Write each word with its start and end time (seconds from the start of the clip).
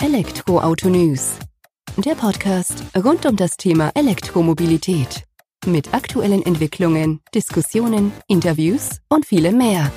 Elektroauto 0.00 0.88
News. 0.88 1.40
Der 1.96 2.14
Podcast 2.14 2.84
rund 2.96 3.26
um 3.26 3.34
das 3.34 3.56
Thema 3.56 3.90
Elektromobilität. 3.96 5.24
Mit 5.66 5.92
aktuellen 5.92 6.46
Entwicklungen, 6.46 7.20
Diskussionen, 7.34 8.12
Interviews 8.28 9.00
und 9.08 9.26
vielem 9.26 9.58
mehr. 9.58 9.90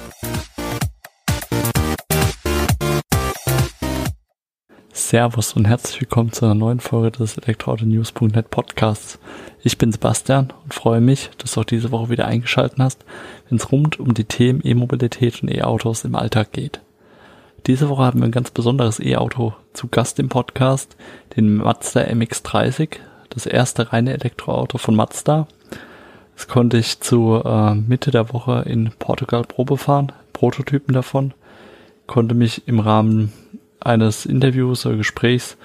Servus 4.91 5.53
und 5.53 5.65
herzlich 5.65 6.01
willkommen 6.01 6.31
zu 6.31 6.45
einer 6.45 6.55
neuen 6.55 6.79
Folge 6.79 7.11
des 7.11 7.37
Elektroautonews.net 7.37 8.49
Podcasts. 8.49 9.19
Ich 9.61 9.77
bin 9.77 9.91
Sebastian 9.91 10.51
und 10.63 10.73
freue 10.73 10.99
mich, 10.99 11.29
dass 11.37 11.51
du 11.51 11.61
auch 11.61 11.65
diese 11.65 11.91
Woche 11.91 12.09
wieder 12.09 12.25
eingeschaltet 12.25 12.79
hast, 12.79 13.05
wenn 13.49 13.59
es 13.59 13.71
rund 13.71 13.99
um 13.99 14.15
die 14.15 14.25
Themen 14.25 14.61
E-Mobilität 14.63 15.43
und 15.43 15.49
E-Autos 15.49 16.05
im 16.05 16.15
Alltag 16.15 16.53
geht. 16.53 16.81
Diese 17.67 17.89
Woche 17.89 18.03
haben 18.03 18.21
wir 18.21 18.25
ein 18.25 18.31
ganz 18.31 18.49
besonderes 18.49 18.99
E-Auto 18.99 19.53
zu 19.73 19.87
Gast 19.87 20.17
im 20.17 20.29
Podcast, 20.29 20.97
den 21.35 21.57
Mazda 21.57 22.01
MX-30, 22.01 22.97
das 23.29 23.45
erste 23.45 23.93
reine 23.93 24.13
Elektroauto 24.13 24.79
von 24.79 24.95
Mazda. 24.95 25.47
Das 26.35 26.47
konnte 26.47 26.77
ich 26.79 27.01
zu 27.01 27.39
äh, 27.45 27.75
Mitte 27.75 28.09
der 28.09 28.33
Woche 28.33 28.63
in 28.67 28.91
Portugal 28.97 29.43
Probe 29.43 29.77
fahren, 29.77 30.11
Prototypen 30.33 30.95
davon, 30.95 31.35
konnte 32.07 32.33
mich 32.33 32.67
im 32.67 32.79
Rahmen 32.79 33.31
eines 33.79 34.25
Interviews 34.25 34.87
oder 34.87 34.97
Gesprächs 34.97 35.55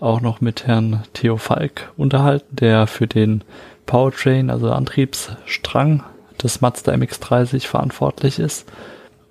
auch 0.00 0.20
noch 0.20 0.42
mit 0.42 0.66
Herrn 0.66 1.04
Theo 1.14 1.38
Falk 1.38 1.90
unterhalten, 1.96 2.56
der 2.56 2.86
für 2.86 3.06
den 3.06 3.42
Powertrain, 3.86 4.50
also 4.50 4.70
Antriebsstrang 4.70 6.02
des 6.42 6.60
Mazda 6.60 6.92
MX-30 6.92 7.66
verantwortlich 7.66 8.38
ist 8.38 8.70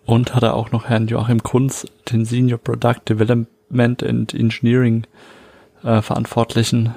und 0.07 0.33
hat 0.33 0.41
er 0.41 0.55
auch 0.55 0.71
noch 0.71 0.85
Herrn 0.85 1.07
Joachim 1.07 1.43
Kunz, 1.43 1.85
den 2.09 2.23
Senior 2.23 2.57
Product 2.57 3.01
Development 3.07 4.01
and 4.01 4.33
Engineering 4.33 5.05
äh, 5.83 6.01
Verantwortlichen, 6.01 6.95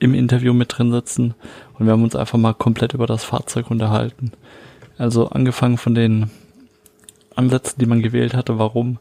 im 0.00 0.12
Interview 0.12 0.52
mit 0.52 0.76
drin 0.76 0.92
sitzen. 0.92 1.34
Und 1.72 1.86
wir 1.86 1.92
haben 1.92 2.02
uns 2.02 2.14
einfach 2.14 2.38
mal 2.38 2.52
komplett 2.52 2.92
über 2.92 3.06
das 3.06 3.24
Fahrzeug 3.24 3.70
unterhalten. 3.70 4.32
Also 4.98 5.30
angefangen 5.30 5.78
von 5.78 5.94
den 5.94 6.30
Ansätzen, 7.36 7.78
die 7.80 7.86
man 7.86 8.02
gewählt 8.02 8.34
hatte, 8.34 8.58
warum 8.58 8.98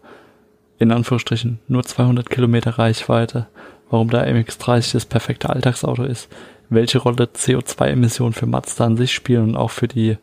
in 0.79 0.93
Anführungsstrichen 0.93 1.59
nur 1.67 1.83
200 1.83 2.29
Kilometer 2.29 2.71
Reichweite, 2.71 3.47
warum 3.89 4.09
der 4.09 4.33
MX-30 4.33 4.93
das 4.93 5.05
perfekte 5.05 5.49
Alltagsauto 5.49 6.03
ist, 6.03 6.29
welche 6.69 6.99
Rolle 6.99 7.25
CO2-Emissionen 7.25 8.33
für 8.33 8.45
Mazda 8.45 8.85
an 8.85 8.95
sich 8.95 9.11
spielen 9.11 9.49
und 9.49 9.57
auch 9.57 9.71
für 9.71 9.89
die 9.89 10.17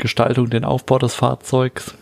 Gestaltung, 0.00 0.50
den 0.50 0.64
Aufbau 0.64 0.98
des 0.98 1.14
Fahrzeugs, 1.14 1.94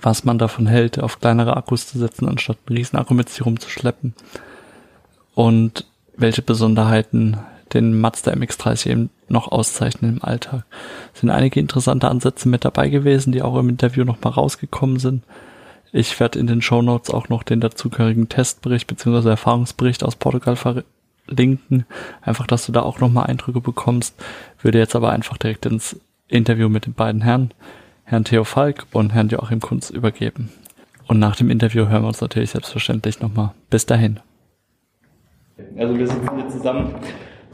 was 0.00 0.24
man 0.24 0.38
davon 0.38 0.66
hält, 0.66 0.98
auf 1.00 1.20
kleinere 1.20 1.56
Akkus 1.56 1.86
zu 1.86 1.98
setzen, 1.98 2.28
anstatt 2.28 2.58
einen 2.66 2.78
riesen 2.78 2.98
Akku 2.98 3.14
mit 3.14 3.28
sich 3.28 3.44
rumzuschleppen 3.44 4.14
und 5.34 5.86
welche 6.16 6.42
Besonderheiten 6.42 7.38
den 7.72 8.00
Mazda 8.00 8.32
MX-30 8.32 8.90
eben 8.90 9.10
noch 9.28 9.50
auszeichnen 9.50 10.16
im 10.16 10.24
Alltag. 10.24 10.64
Es 11.14 11.20
sind 11.20 11.30
einige 11.30 11.60
interessante 11.60 12.08
Ansätze 12.08 12.48
mit 12.48 12.64
dabei 12.64 12.88
gewesen, 12.88 13.32
die 13.32 13.42
auch 13.42 13.56
im 13.56 13.68
Interview 13.68 14.04
nochmal 14.04 14.32
rausgekommen 14.32 14.98
sind. 14.98 15.24
Ich 15.92 16.18
werde 16.20 16.38
in 16.38 16.46
den 16.46 16.62
Show 16.62 16.82
Notes 16.82 17.10
auch 17.10 17.28
noch 17.28 17.42
den 17.42 17.60
dazugehörigen 17.60 18.28
Testbericht 18.28 18.86
bzw. 18.86 19.28
Erfahrungsbericht 19.30 20.04
aus 20.04 20.16
Portugal 20.16 20.56
verlinken. 20.56 21.84
Einfach, 22.22 22.46
dass 22.46 22.66
du 22.66 22.72
da 22.72 22.82
auch 22.82 23.00
nochmal 23.00 23.26
Eindrücke 23.26 23.60
bekommst. 23.60 24.14
Würde 24.62 24.78
jetzt 24.78 24.94
aber 24.94 25.10
einfach 25.10 25.36
direkt 25.36 25.66
ins 25.66 25.96
Interview 26.30 26.68
mit 26.68 26.86
den 26.86 26.94
beiden 26.94 27.22
Herren, 27.22 27.52
Herrn 28.04 28.24
Theo 28.24 28.44
Falk 28.44 28.86
und 28.92 29.14
Herrn 29.14 29.28
Joachim 29.28 29.60
Kunz, 29.60 29.90
übergeben. 29.90 30.50
Und 31.06 31.18
nach 31.18 31.36
dem 31.36 31.50
Interview 31.50 31.88
hören 31.88 32.02
wir 32.02 32.08
uns 32.08 32.20
natürlich 32.20 32.50
selbstverständlich 32.50 33.20
nochmal. 33.20 33.50
Bis 33.68 33.84
dahin. 33.86 34.20
Also 35.76 35.98
wir 35.98 36.06
sitzen 36.06 36.36
hier 36.36 36.48
zusammen, 36.48 36.94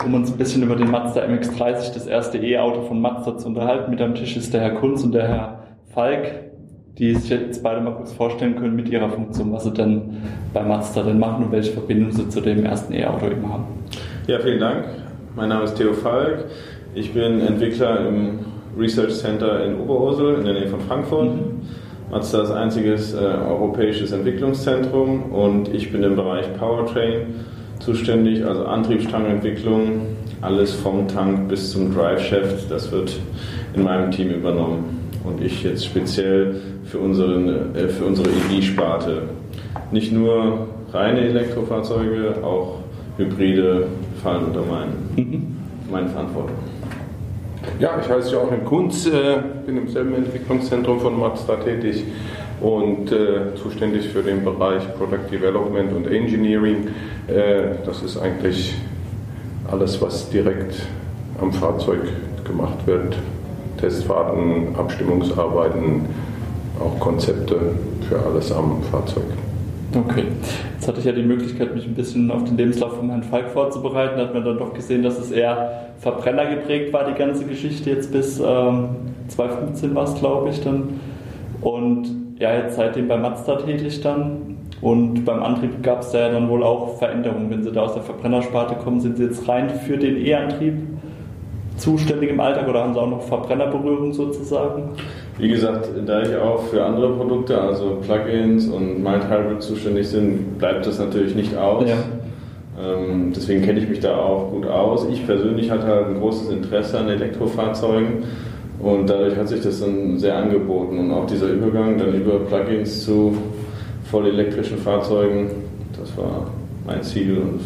um 0.05 0.15
uns 0.15 0.31
ein 0.31 0.37
bisschen 0.37 0.63
über 0.63 0.77
den 0.77 0.91
Mazda 0.91 1.23
MX-30, 1.23 1.95
das 1.95 2.07
erste 2.07 2.39
E-Auto 2.39 2.83
von 2.83 3.01
Mazda, 3.01 3.39
zu 3.39 3.49
unterhalten. 3.49 3.91
Mit 3.91 4.01
am 4.01 4.15
Tisch 4.15 4.37
ist 4.37 4.53
der 4.53 4.61
Herr 4.61 4.75
Kunz 4.75 5.03
und 5.03 5.13
der 5.13 5.27
Herr 5.27 5.63
Falk, 5.95 6.27
die 6.99 7.15
sich 7.15 7.31
jetzt 7.31 7.63
beide 7.63 7.81
mal 7.81 7.95
kurz 7.95 8.13
vorstellen 8.13 8.57
können 8.57 8.77
mit 8.77 8.89
ihrer 8.91 9.09
Funktion, 9.09 9.53
was 9.53 9.65
sie 9.65 9.73
denn 9.73 10.19
bei 10.53 10.63
Mazda 10.63 11.03
denn 11.03 11.19
machen 11.19 11.45
und 11.45 11.53
welche 11.53 11.73
Verbindung 11.73 12.13
sie 12.13 12.29
zu 12.29 12.41
dem 12.41 12.65
ersten 12.65 12.93
E-Auto 12.93 13.27
eben 13.27 13.51
haben. 13.51 13.65
Ja, 14.27 14.39
vielen 14.39 14.61
Dank. 14.61 14.85
Mein 15.35 15.49
Name 15.49 15.65
ist 15.65 15.77
Theo 15.77 15.93
Falk. 15.95 16.45
Ich 16.95 17.13
bin 17.13 17.41
Entwickler 17.41 18.09
im 18.09 18.39
Research 18.79 19.15
Center 19.15 19.65
in 19.65 19.81
Oberursel 19.81 20.35
in 20.37 20.45
der 20.45 20.55
Nähe 20.55 20.69
von 20.69 20.81
Frankfurt. 20.81 21.35
Mhm. 21.35 21.63
Mazda 22.11 22.43
ist 22.43 22.51
einziges 22.51 23.15
äh, 23.15 23.19
europäisches 23.19 24.13
Entwicklungszentrum 24.13 25.33
und 25.33 25.75
ich 25.75 25.91
bin 25.91 26.03
im 26.05 26.15
Bereich 26.15 26.47
Powertrain 26.57 27.35
zuständig, 27.81 28.45
also 28.45 28.65
Antriebsstrangentwicklung, 28.65 30.03
alles 30.41 30.73
vom 30.73 31.09
Tank 31.09 31.49
bis 31.49 31.73
zum 31.73 31.93
Drive 31.95 32.23
Shaft, 32.23 32.71
das 32.71 32.93
wird 32.93 33.19
in 33.75 33.83
meinem 33.83 34.11
Team 34.11 34.31
übernommen. 34.31 35.09
Und 35.25 35.43
ich 35.43 35.65
jetzt 35.65 35.85
speziell 35.85 36.61
für, 36.85 36.99
unseren, 36.99 37.75
äh, 37.75 37.89
für 37.89 38.05
unsere 38.05 38.29
EV-Sparte. 38.29 39.23
Nicht 39.91 40.13
nur 40.13 40.69
reine 40.93 41.21
Elektrofahrzeuge, 41.21 42.37
auch 42.45 42.79
Hybride 43.17 43.89
fallen 44.23 44.45
unter 44.47 44.63
mein, 44.63 44.89
mhm. 45.17 45.57
meine 45.91 46.09
Verantwortung. 46.09 46.57
Ja, 47.79 47.99
ich 48.01 48.09
heiße 48.09 48.33
Joachim 48.33 48.65
Kunz, 48.65 49.07
äh, 49.07 49.39
bin 49.67 49.77
im 49.77 49.89
selben 49.89 50.15
Entwicklungszentrum 50.15 51.01
von 51.01 51.19
Mazda 51.19 51.57
tätig 51.57 52.05
und 52.61 53.13
äh, 53.13 53.55
zuständig 53.55 54.09
für 54.09 54.23
den 54.23 54.45
Bereich 54.45 54.83
Product 54.97 55.31
Development 55.31 55.93
und 55.93 56.07
Engineering. 56.07 56.89
Äh, 57.29 57.77
das 57.85 58.03
ist 58.03 58.17
eigentlich 58.17 58.75
alles, 59.71 60.01
was 60.01 60.31
direkt 60.31 60.75
am 61.41 61.53
Fahrzeug 61.53 62.01
gemacht 62.45 62.87
wird. 62.87 63.17
Testfahrten, 63.79 64.75
Abstimmungsarbeiten, 64.77 66.07
auch 66.81 66.99
Konzepte 66.99 67.59
für 68.09 68.19
alles 68.25 68.53
am 68.53 68.83
Fahrzeug. 68.91 69.25
Okay. 69.97 70.25
Jetzt 70.75 70.89
hatte 70.89 70.99
ich 70.99 71.07
ja 71.07 71.13
die 71.13 71.23
Möglichkeit, 71.23 71.75
mich 71.75 71.87
ein 71.87 71.95
bisschen 71.95 72.31
auf 72.31 72.45
den 72.45 72.57
Lebenslauf 72.59 72.97
von 72.97 73.09
Herrn 73.09 73.23
Falk 73.23 73.49
vorzubereiten. 73.51 74.19
Da 74.19 74.25
hat 74.25 74.35
man 74.35 74.45
dann 74.45 74.59
doch 74.59 74.75
gesehen, 74.75 75.03
dass 75.03 75.19
es 75.19 75.31
eher 75.31 75.87
Verbrenner 75.99 76.47
geprägt 76.47 76.93
war, 76.93 77.05
die 77.05 77.15
ganze 77.15 77.47
Geschichte 77.47 77.91
jetzt 77.91 78.13
bis 78.13 78.39
ähm, 78.39 78.89
2015 79.29 79.95
war 79.95 80.05
es, 80.05 80.15
glaube 80.17 80.51
ich, 80.51 80.61
dann. 80.63 81.01
Und 81.63 82.09
ja, 82.39 82.55
jetzt 82.55 82.77
seitdem 82.77 83.09
bei 83.09 83.17
Mazda 83.17 83.57
tätig 83.57 84.03
dann. 84.03 84.59
Und 84.83 85.25
beim 85.25 85.43
Antrieb 85.43 85.83
gab 85.83 86.03
es 86.03 86.11
da 86.11 86.19
ja 86.19 86.29
dann 86.31 86.51
wohl 86.51 86.63
auch 86.63 86.99
Veränderungen. 86.99 87.49
Wenn 87.49 87.63
Sie 87.63 87.73
da 87.73 87.85
aus 87.85 87.95
der 87.95 88.03
Verbrennersparte 88.03 88.75
kommen, 88.75 89.01
sind 89.01 89.17
Sie 89.17 89.25
jetzt 89.25 89.49
rein 89.49 89.71
für 89.71 89.97
den 89.97 90.19
E-Antrieb 90.19 90.75
zuständig 91.79 92.31
im 92.31 92.41
Alltag 92.41 92.69
oder 92.69 92.83
haben 92.83 92.93
Sie 92.93 93.01
auch 93.01 93.09
noch 93.09 93.23
Verbrennerberührung 93.23 94.13
sozusagen? 94.13 94.91
Wie 95.39 95.49
gesagt, 95.49 95.89
da 96.07 96.23
ich 96.23 96.35
auch 96.35 96.63
für 96.65 96.83
andere 96.83 97.13
Produkte, 97.13 97.61
also 97.61 97.99
Plugins 98.01 98.69
und 98.69 99.03
Mild 99.03 99.29
Hybrid 99.29 99.63
zuständig 99.63 100.11
bin, 100.11 100.55
bleibt 100.59 100.87
das 100.87 100.99
natürlich 100.99 101.35
nicht 101.35 101.55
aus. 101.57 101.87
Ja. 101.87 101.97
Ähm, 102.79 103.33
deswegen 103.35 103.63
kenne 103.63 103.81
ich 103.81 103.89
mich 103.89 104.01
da 104.01 104.17
auch 104.17 104.51
gut 104.51 104.67
aus. 104.67 105.07
Ich 105.11 105.27
persönlich 105.27 105.71
hatte 105.71 105.87
halt 105.87 106.07
ein 106.07 106.19
großes 106.19 106.51
Interesse 106.51 106.99
an 106.99 107.09
Elektrofahrzeugen 107.09 108.25
und 108.79 109.11
dadurch 109.11 109.37
hat 109.37 109.49
sich 109.49 109.61
das 109.63 109.81
dann 109.81 110.19
sehr 110.19 110.37
angeboten. 110.37 110.99
Und 110.99 111.11
auch 111.13 111.27
dieser 111.27 111.49
Übergang 111.49 111.99
dann 111.99 112.15
über 112.15 112.39
Plugins 112.39 113.05
zu 113.05 113.37
voll 114.11 114.29
elektrischen 114.29 114.79
Fahrzeugen, 114.79 115.51
das 115.99 116.17
war 116.17 116.51
mein 116.87 117.03
Ziel 117.03 117.39
und 117.39 117.61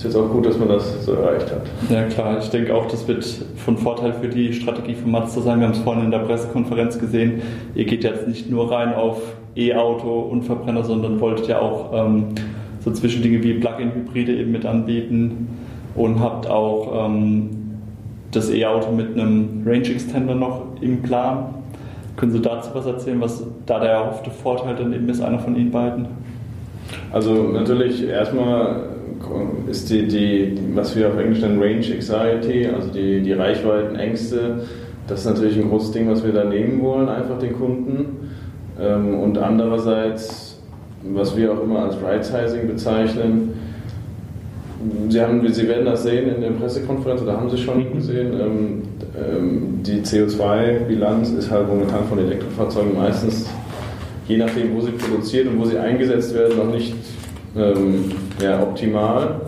ist 0.00 0.04
jetzt 0.04 0.16
auch 0.16 0.30
gut, 0.30 0.46
dass 0.46 0.58
man 0.58 0.68
das 0.68 1.04
so 1.04 1.12
erreicht 1.12 1.52
hat. 1.52 1.66
Ja 1.90 2.04
klar, 2.04 2.38
ich 2.38 2.48
denke 2.48 2.74
auch, 2.74 2.86
das 2.86 3.06
wird 3.06 3.22
von 3.56 3.76
Vorteil 3.76 4.14
für 4.14 4.28
die 4.28 4.54
Strategie 4.54 4.94
von 4.94 5.10
Mazda 5.10 5.42
sein. 5.42 5.60
Wir 5.60 5.66
haben 5.66 5.74
es 5.74 5.80
vorhin 5.80 6.04
in 6.04 6.10
der 6.10 6.20
Pressekonferenz 6.20 6.98
gesehen. 6.98 7.42
Ihr 7.74 7.84
geht 7.84 8.02
jetzt 8.02 8.26
nicht 8.26 8.50
nur 8.50 8.72
rein 8.72 8.94
auf 8.94 9.20
E-Auto 9.56 10.20
und 10.20 10.44
Verbrenner, 10.44 10.84
sondern 10.84 11.20
wolltet 11.20 11.48
ja 11.48 11.60
auch 11.60 11.90
ähm, 11.92 12.28
so 12.82 12.90
Zwischendinge 12.90 13.42
wie 13.42 13.52
Plug-in-Hybride 13.54 14.36
eben 14.36 14.52
mit 14.52 14.64
anbieten 14.64 15.48
und 15.94 16.18
habt 16.18 16.48
auch 16.48 17.06
ähm, 17.06 17.50
das 18.30 18.48
E-Auto 18.48 18.92
mit 18.92 19.12
einem 19.12 19.64
Range 19.66 19.86
Extender 19.86 20.34
noch 20.34 20.62
im 20.80 21.02
Plan. 21.02 21.56
Können 22.16 22.32
Sie 22.32 22.40
dazu 22.40 22.70
was 22.72 22.86
erzählen, 22.86 23.20
was 23.20 23.44
da 23.66 23.78
der 23.78 23.90
erhoffte 23.90 24.30
Vorteil 24.30 24.76
dann 24.76 24.94
eben 24.94 25.10
ist, 25.10 25.20
einer 25.20 25.40
von 25.40 25.56
Ihnen 25.56 25.70
beiden? 25.70 26.06
Also 27.12 27.34
natürlich 27.34 28.08
erstmal 28.08 28.99
ist 29.68 29.90
die, 29.90 30.06
die, 30.06 30.58
was 30.74 30.96
wir 30.96 31.08
auf 31.08 31.18
Englisch 31.18 31.40
nennen 31.40 31.60
Range 31.60 31.84
Anxiety, 31.92 32.66
also 32.66 32.88
die, 32.88 33.20
die 33.20 33.32
Reichweitenängste, 33.32 34.62
das 35.06 35.20
ist 35.20 35.26
natürlich 35.26 35.56
ein 35.58 35.68
großes 35.68 35.92
Ding, 35.92 36.08
was 36.08 36.24
wir 36.24 36.32
da 36.32 36.44
nehmen 36.44 36.82
wollen, 36.82 37.08
einfach 37.08 37.38
den 37.38 37.54
Kunden. 37.54 38.30
Ähm, 38.80 39.20
und 39.20 39.38
andererseits, 39.38 40.60
was 41.02 41.36
wir 41.36 41.52
auch 41.52 41.62
immer 41.62 41.84
als 41.84 41.96
Right-Sizing 42.02 42.66
bezeichnen, 42.66 43.54
Sie, 45.10 45.20
haben, 45.20 45.46
Sie 45.52 45.68
werden 45.68 45.84
das 45.84 46.04
sehen 46.04 46.34
in 46.34 46.40
der 46.40 46.50
Pressekonferenz, 46.50 47.20
oder 47.20 47.36
haben 47.36 47.50
Sie 47.50 47.58
schon 47.58 47.90
mhm. 47.90 47.94
gesehen, 47.96 48.32
ähm, 48.32 48.82
ähm, 49.14 49.80
die 49.82 50.00
CO2-Bilanz 50.00 51.30
ist 51.30 51.50
halt 51.50 51.68
momentan 51.68 52.04
von 52.08 52.18
Elektrofahrzeugen 52.18 52.96
meistens 52.96 53.46
je 54.30 54.36
nachdem, 54.36 54.74
wo 54.74 54.80
sie 54.80 54.92
produziert 54.92 55.48
und 55.48 55.58
wo 55.58 55.64
sie 55.64 55.76
eingesetzt 55.76 56.32
werden, 56.34 56.56
noch 56.56 56.72
nicht 56.72 56.94
ähm, 57.56 58.12
ja, 58.42 58.62
optimal. 58.62 59.40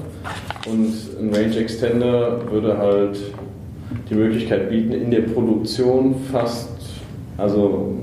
Und 0.66 0.94
ein 1.20 1.34
Range 1.34 1.56
Extender 1.56 2.40
würde 2.50 2.78
halt 2.78 3.18
die 4.08 4.14
Möglichkeit 4.14 4.70
bieten, 4.70 4.92
in 4.92 5.10
der 5.10 5.22
Produktion 5.22 6.14
fast, 6.30 6.70
also 7.36 7.94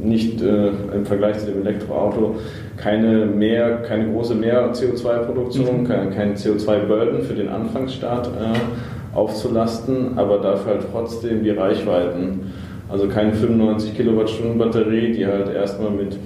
nicht 0.00 0.40
äh, 0.42 0.68
im 0.94 1.06
Vergleich 1.06 1.38
zu 1.38 1.46
dem 1.46 1.66
Elektroauto, 1.66 2.36
keine, 2.76 3.26
mehr, 3.26 3.82
keine 3.82 4.12
große 4.12 4.34
mehr 4.34 4.72
CO2-Produktion, 4.72 5.82
mhm. 5.82 5.88
kein, 5.88 6.14
kein 6.14 6.34
CO2-Burden 6.34 7.22
für 7.22 7.34
den 7.34 7.48
Anfangsstart 7.48 8.26
äh, 8.26 9.16
aufzulasten, 9.16 10.18
aber 10.18 10.38
dafür 10.38 10.74
halt 10.74 10.86
trotzdem 10.92 11.42
die 11.42 11.50
Reichweiten. 11.50 12.52
Also 12.88 13.08
keine 13.08 13.32
95 13.32 13.96
Kilowattstunden 13.96 14.58
Batterie, 14.58 15.12
die 15.12 15.26
halt 15.26 15.52
erstmal 15.54 15.90
mit, 15.90 16.16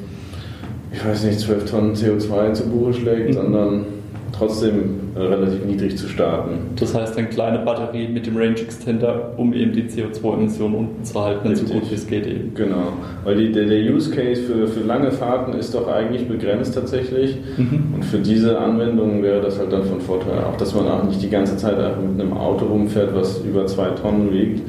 ich 0.93 1.05
weiß 1.05 1.25
nicht, 1.25 1.41
12 1.41 1.71
Tonnen 1.71 1.95
CO2 1.95 2.53
zu 2.53 2.69
Buche 2.69 2.95
schlägt, 2.95 3.29
mhm. 3.29 3.33
sondern 3.33 3.87
trotzdem 4.33 5.11
äh, 5.17 5.21
relativ 5.21 5.65
niedrig 5.65 5.97
zu 5.97 6.09
starten. 6.09 6.59
Das 6.77 6.95
heißt, 6.95 7.17
eine 7.17 7.29
kleine 7.29 7.59
Batterie 7.59 8.09
mit 8.09 8.27
dem 8.27 8.37
Range 8.37 8.59
Extender, 8.59 9.33
um 9.37 9.53
eben 9.53 9.73
die 9.73 9.83
CO2-Emissionen 9.85 10.75
unten 10.75 11.05
zu 11.05 11.21
halten, 11.21 11.55
so 11.57 11.65
gut 11.65 11.91
wie 11.91 11.95
es 11.95 12.07
geht 12.07 12.27
eben. 12.27 12.55
Genau, 12.55 12.93
weil 13.25 13.37
die, 13.37 13.53
der, 13.53 13.67
der, 13.67 13.93
Use 13.93 14.11
Case 14.11 14.43
für, 14.43 14.69
für 14.69 14.81
lange 14.81 15.11
Fahrten 15.11 15.55
ist 15.55 15.75
doch 15.75 15.89
eigentlich 15.89 16.29
begrenzt 16.29 16.75
tatsächlich. 16.75 17.39
Mhm. 17.57 17.95
Und 17.95 18.05
für 18.05 18.19
diese 18.19 18.59
Anwendung 18.59 19.23
wäre 19.23 19.41
das 19.41 19.59
halt 19.59 19.73
dann 19.73 19.85
von 19.85 20.01
Vorteil. 20.01 20.39
Auch, 20.45 20.57
dass 20.57 20.75
man 20.75 20.87
auch 20.87 21.05
nicht 21.05 21.23
die 21.23 21.31
ganze 21.31 21.57
Zeit 21.57 21.77
mit 22.01 22.21
einem 22.21 22.33
Auto 22.35 22.67
rumfährt, 22.67 23.15
was 23.15 23.41
über 23.41 23.67
zwei 23.67 23.91
Tonnen 23.91 24.33
wiegt, 24.33 24.63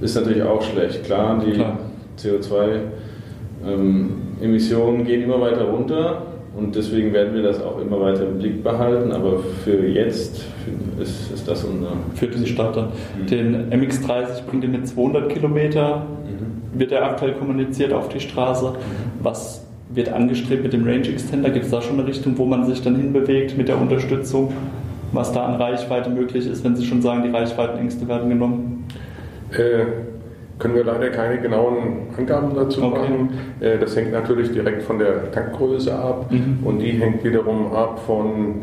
ist 0.00 0.16
natürlich 0.16 0.42
auch 0.42 0.62
schlecht. 0.62 1.04
Klar, 1.04 1.40
die 1.44 1.62
CO2-Emissionen 2.20 3.11
ähm, 3.66 5.04
gehen 5.04 5.22
immer 5.22 5.40
weiter 5.40 5.64
runter 5.64 6.22
und 6.56 6.76
deswegen 6.76 7.12
werden 7.12 7.34
wir 7.34 7.42
das 7.42 7.62
auch 7.62 7.80
immer 7.80 8.00
weiter 8.00 8.28
im 8.28 8.38
Blick 8.38 8.62
behalten, 8.62 9.10
aber 9.10 9.38
für 9.64 9.86
jetzt 9.86 10.44
ist, 11.00 11.32
ist 11.32 11.48
das 11.48 11.64
unser. 11.64 11.92
Für 12.14 12.26
den 12.26 12.46
Start 12.46 12.76
dann. 12.76 12.88
Mhm. 13.18 13.26
Den 13.26 13.70
MX30 13.70 14.44
bringt 14.48 14.64
ihr 14.64 14.70
mit 14.70 14.86
200 14.86 15.30
Kilometer, 15.30 16.06
mhm. 16.24 16.78
wird 16.78 16.92
er 16.92 17.04
aktuell 17.04 17.32
kommuniziert 17.32 17.92
auf 17.92 18.08
die 18.10 18.20
Straße. 18.20 18.70
Mhm. 18.70 18.76
Was 19.22 19.64
wird 19.88 20.12
angestrebt 20.12 20.62
mit 20.62 20.74
dem 20.74 20.84
Range 20.84 21.08
Extender? 21.08 21.50
Gibt 21.50 21.66
es 21.66 21.70
da 21.70 21.80
schon 21.80 21.98
eine 21.98 22.06
Richtung, 22.06 22.36
wo 22.36 22.44
man 22.44 22.66
sich 22.66 22.82
dann 22.82 22.96
hinbewegt 22.96 23.56
mit 23.56 23.68
der 23.68 23.80
Unterstützung? 23.80 24.52
Was 25.12 25.32
da 25.32 25.44
an 25.44 25.60
Reichweite 25.60 26.10
möglich 26.10 26.46
ist, 26.46 26.64
wenn 26.64 26.76
Sie 26.76 26.86
schon 26.86 27.02
sagen, 27.02 27.22
die 27.22 27.30
Reichweitenängste 27.30 28.08
werden 28.08 28.28
genommen? 28.28 28.84
Äh 29.52 30.11
können 30.58 30.74
wir 30.74 30.84
leider 30.84 31.08
keine 31.10 31.40
genauen 31.40 32.08
Angaben 32.16 32.54
dazu 32.54 32.82
okay. 32.82 32.98
machen. 32.98 33.30
Äh, 33.60 33.78
das 33.78 33.96
hängt 33.96 34.12
natürlich 34.12 34.52
direkt 34.52 34.82
von 34.82 34.98
der 34.98 35.30
Tankgröße 35.32 35.94
ab 35.94 36.30
mhm. 36.30 36.58
und 36.64 36.78
die 36.78 36.92
hängt 36.92 37.24
wiederum 37.24 37.72
ab 37.72 38.00
von 38.06 38.62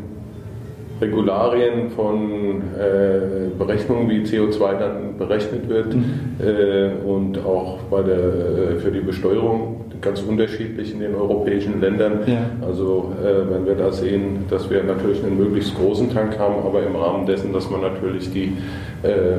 Regularien, 1.01 1.89
von 1.91 2.61
äh, 2.77 3.49
Berechnungen, 3.57 4.09
wie 4.09 4.23
CO2 4.23 4.77
dann 4.77 5.17
berechnet 5.17 5.69
wird 5.69 5.95
mhm. 5.95 6.03
äh, 6.39 6.89
und 7.05 7.37
auch 7.45 7.79
bei 7.89 8.01
der, 8.01 8.77
für 8.79 8.91
die 8.91 8.99
Besteuerung 8.99 9.81
ganz 10.01 10.21
unterschiedlich 10.21 10.93
in 10.93 10.99
den 10.99 11.15
europäischen 11.15 11.81
Ländern. 11.81 12.19
Ja. 12.25 12.49
Also 12.65 13.13
äh, 13.21 13.53
wenn 13.53 13.65
wir 13.65 13.75
da 13.75 13.91
sehen, 13.91 14.45
dass 14.49 14.69
wir 14.69 14.83
natürlich 14.83 15.23
einen 15.23 15.37
möglichst 15.37 15.75
großen 15.75 16.13
Tank 16.13 16.37
haben, 16.39 16.55
aber 16.65 16.83
im 16.83 16.95
Rahmen 16.95 17.25
dessen, 17.25 17.53
dass 17.53 17.69
man 17.69 17.81
natürlich 17.81 18.31
die 18.31 18.57
äh, 19.03 19.37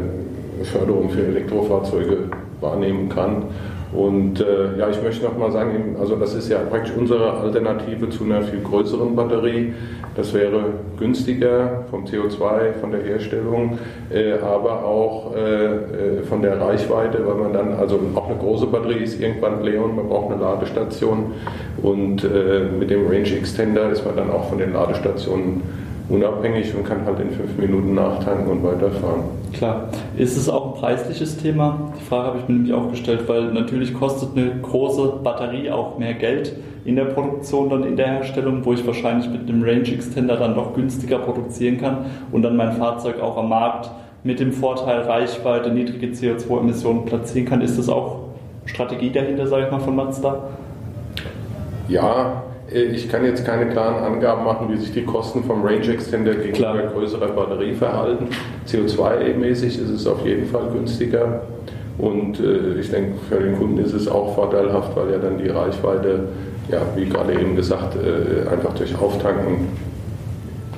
Förderung 0.64 1.10
für 1.10 1.24
Elektrofahrzeuge 1.24 2.28
wahrnehmen 2.60 3.08
kann. 3.08 3.44
Und 3.92 4.40
äh, 4.40 4.78
ja, 4.78 4.88
ich 4.88 5.02
möchte 5.02 5.24
noch 5.24 5.36
mal 5.36 5.50
sagen, 5.50 5.96
also 5.98 6.14
das 6.14 6.34
ist 6.34 6.48
ja 6.48 6.58
praktisch 6.58 6.92
unsere 6.96 7.32
Alternative 7.32 8.08
zu 8.08 8.24
einer 8.24 8.42
viel 8.42 8.60
größeren 8.60 9.16
Batterie. 9.16 9.74
Das 10.14 10.32
wäre 10.32 10.64
günstiger 10.98 11.84
vom 11.90 12.04
CO2, 12.04 12.74
von 12.80 12.92
der 12.92 13.02
Herstellung, 13.02 13.78
äh, 14.12 14.34
aber 14.34 14.84
auch 14.84 15.34
äh, 15.34 15.64
äh, 15.64 16.22
von 16.28 16.42
der 16.42 16.60
Reichweite, 16.60 17.26
weil 17.26 17.34
man 17.34 17.52
dann, 17.52 17.74
also 17.74 17.98
auch 18.14 18.28
eine 18.28 18.38
große 18.38 18.66
Batterie 18.66 19.02
ist 19.02 19.20
irgendwann 19.20 19.64
leer 19.64 19.84
und 19.84 19.96
man 19.96 20.08
braucht 20.08 20.32
eine 20.32 20.40
Ladestation. 20.40 21.32
Und 21.82 22.22
äh, 22.22 22.66
mit 22.78 22.90
dem 22.90 23.06
Range 23.08 23.36
Extender 23.36 23.90
ist 23.90 24.04
man 24.04 24.14
dann 24.14 24.30
auch 24.30 24.48
von 24.48 24.58
den 24.58 24.72
Ladestationen 24.72 25.62
unabhängig 26.10 26.74
und 26.74 26.84
kann 26.84 27.04
halt 27.06 27.20
in 27.20 27.30
fünf 27.30 27.56
Minuten 27.56 27.94
nachtanken 27.94 28.48
und 28.48 28.64
weiterfahren. 28.64 29.22
Klar. 29.52 29.88
Ist 30.16 30.36
es 30.36 30.48
auch 30.48 30.74
ein 30.74 30.80
preisliches 30.80 31.36
Thema? 31.36 31.92
Die 31.98 32.04
Frage 32.04 32.28
habe 32.28 32.38
ich 32.38 32.48
mir 32.48 32.54
nämlich 32.54 32.72
auch 32.72 32.90
gestellt, 32.90 33.28
weil 33.28 33.52
natürlich 33.52 33.94
kostet 33.94 34.36
eine 34.36 34.60
große 34.60 35.20
Batterie 35.22 35.70
auch 35.70 35.98
mehr 35.98 36.14
Geld 36.14 36.56
in 36.84 36.96
der 36.96 37.06
Produktion, 37.06 37.70
dann 37.70 37.84
in 37.84 37.96
der 37.96 38.08
Herstellung, 38.08 38.64
wo 38.64 38.72
ich 38.72 38.86
wahrscheinlich 38.86 39.28
mit 39.30 39.48
einem 39.48 39.62
Range 39.62 39.88
Extender 39.92 40.36
dann 40.36 40.54
doch 40.54 40.74
günstiger 40.74 41.18
produzieren 41.18 41.78
kann 41.78 42.06
und 42.32 42.42
dann 42.42 42.56
mein 42.56 42.72
Fahrzeug 42.72 43.20
auch 43.20 43.36
am 43.36 43.48
Markt 43.48 43.90
mit 44.22 44.40
dem 44.40 44.52
Vorteil 44.52 45.00
Reichweite, 45.02 45.70
niedrige 45.70 46.08
CO2-Emissionen 46.08 47.04
platzieren 47.04 47.48
kann. 47.48 47.60
Ist 47.60 47.78
das 47.78 47.88
auch 47.88 48.20
Strategie 48.66 49.10
dahinter, 49.10 49.46
sage 49.46 49.66
ich 49.66 49.70
mal, 49.70 49.80
von 49.80 49.96
Mazda? 49.96 50.42
Ja, 51.88 52.42
ich 52.72 53.08
kann 53.08 53.24
jetzt 53.24 53.44
keine 53.44 53.66
klaren 53.66 54.04
Angaben 54.04 54.44
machen, 54.44 54.68
wie 54.70 54.76
sich 54.76 54.92
die 54.92 55.04
Kosten 55.04 55.42
vom 55.44 55.62
Range 55.62 55.86
Extender 55.92 56.34
gegenüber 56.34 56.72
Klar. 56.74 56.92
größerer 56.92 57.28
Batterie 57.28 57.74
verhalten. 57.74 58.28
CO2-mäßig 58.68 59.80
ist 59.80 59.90
es 59.90 60.06
auf 60.06 60.24
jeden 60.24 60.46
Fall 60.46 60.68
günstiger. 60.72 61.42
Und 61.98 62.40
äh, 62.40 62.80
ich 62.80 62.90
denke, 62.90 63.18
für 63.28 63.40
den 63.40 63.58
Kunden 63.58 63.78
ist 63.78 63.92
es 63.92 64.08
auch 64.08 64.34
vorteilhaft, 64.34 64.96
weil 64.96 65.10
ja 65.10 65.18
dann 65.18 65.38
die 65.38 65.48
Reichweite, 65.48 66.28
ja, 66.70 66.80
wie 66.96 67.06
gerade 67.06 67.32
eben 67.34 67.56
gesagt, 67.56 67.96
äh, 67.96 68.48
einfach 68.48 68.72
durch 68.74 68.98
Auftanken 68.98 69.68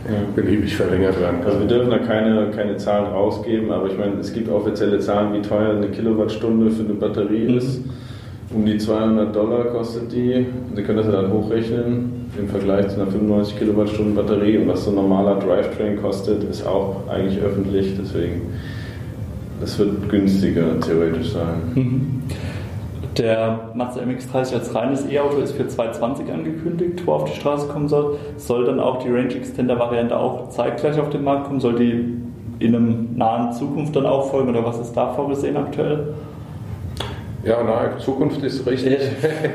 ja. 0.06 0.18
beliebig 0.34 0.74
verlängert 0.74 1.20
werden 1.20 1.40
kann. 1.40 1.46
Also 1.46 1.60
wir 1.60 1.68
dürfen 1.68 1.90
da 1.90 1.98
keine, 1.98 2.50
keine 2.50 2.76
Zahlen 2.76 3.12
rausgeben, 3.12 3.70
aber 3.70 3.86
ich 3.88 3.98
meine, 3.98 4.14
es 4.20 4.32
gibt 4.32 4.48
offizielle 4.50 4.98
Zahlen, 4.98 5.32
wie 5.34 5.42
teuer 5.42 5.76
eine 5.76 5.88
Kilowattstunde 5.88 6.70
für 6.70 6.82
eine 6.82 6.94
Batterie 6.94 7.48
mhm. 7.48 7.58
ist. 7.58 7.82
Um 8.54 8.66
die 8.66 8.76
200 8.76 9.34
Dollar 9.34 9.64
kostet 9.64 10.12
die. 10.12 10.46
Sie 10.74 10.82
können 10.82 10.98
das 10.98 11.06
ja 11.06 11.12
dann 11.12 11.32
hochrechnen 11.32 12.28
im 12.38 12.48
Vergleich 12.48 12.88
zu 12.88 13.00
einer 13.00 13.10
95 13.10 13.58
Kilowattstunden 13.58 14.14
Batterie. 14.14 14.58
Und 14.58 14.68
was 14.68 14.84
so 14.84 14.90
ein 14.90 14.96
normaler 14.96 15.36
Drivetrain 15.36 16.00
kostet, 16.00 16.44
ist 16.44 16.66
auch 16.66 17.08
eigentlich 17.08 17.42
öffentlich. 17.42 17.94
Deswegen, 17.98 18.52
das 19.60 19.78
wird 19.78 20.08
günstiger 20.08 20.78
theoretisch 20.80 21.32
sein. 21.32 21.62
Mhm. 21.74 22.22
Der 23.18 23.70
Mazda 23.74 24.02
MX-30 24.02 24.54
als 24.54 24.74
reines 24.74 25.06
E-Auto 25.10 25.36
ist 25.38 25.52
für 25.52 25.68
2020 25.68 26.32
angekündigt, 26.32 27.06
wo 27.06 27.12
er 27.12 27.16
auf 27.16 27.30
die 27.30 27.38
Straße 27.38 27.68
kommen 27.68 27.88
soll. 27.88 28.18
Soll 28.38 28.64
dann 28.64 28.80
auch 28.80 29.02
die 29.02 29.10
Range 29.10 29.34
Extender 29.34 29.78
Variante 29.78 30.16
auch 30.16 30.48
zeitgleich 30.48 30.98
auf 30.98 31.10
den 31.10 31.22
Markt 31.22 31.46
kommen? 31.46 31.60
Soll 31.60 31.74
die 31.74 32.22
in 32.58 32.74
einem 32.74 33.08
nahen 33.16 33.52
Zukunft 33.52 33.94
dann 33.96 34.06
auch 34.06 34.30
folgen 34.30 34.48
oder 34.48 34.64
was 34.64 34.78
ist 34.78 34.94
da 34.94 35.12
vorgesehen 35.12 35.56
aktuell? 35.56 36.14
Ja, 37.44 37.62
nahe 37.62 37.98
Zukunft 37.98 38.42
ist 38.44 38.64
richtig. 38.66 38.98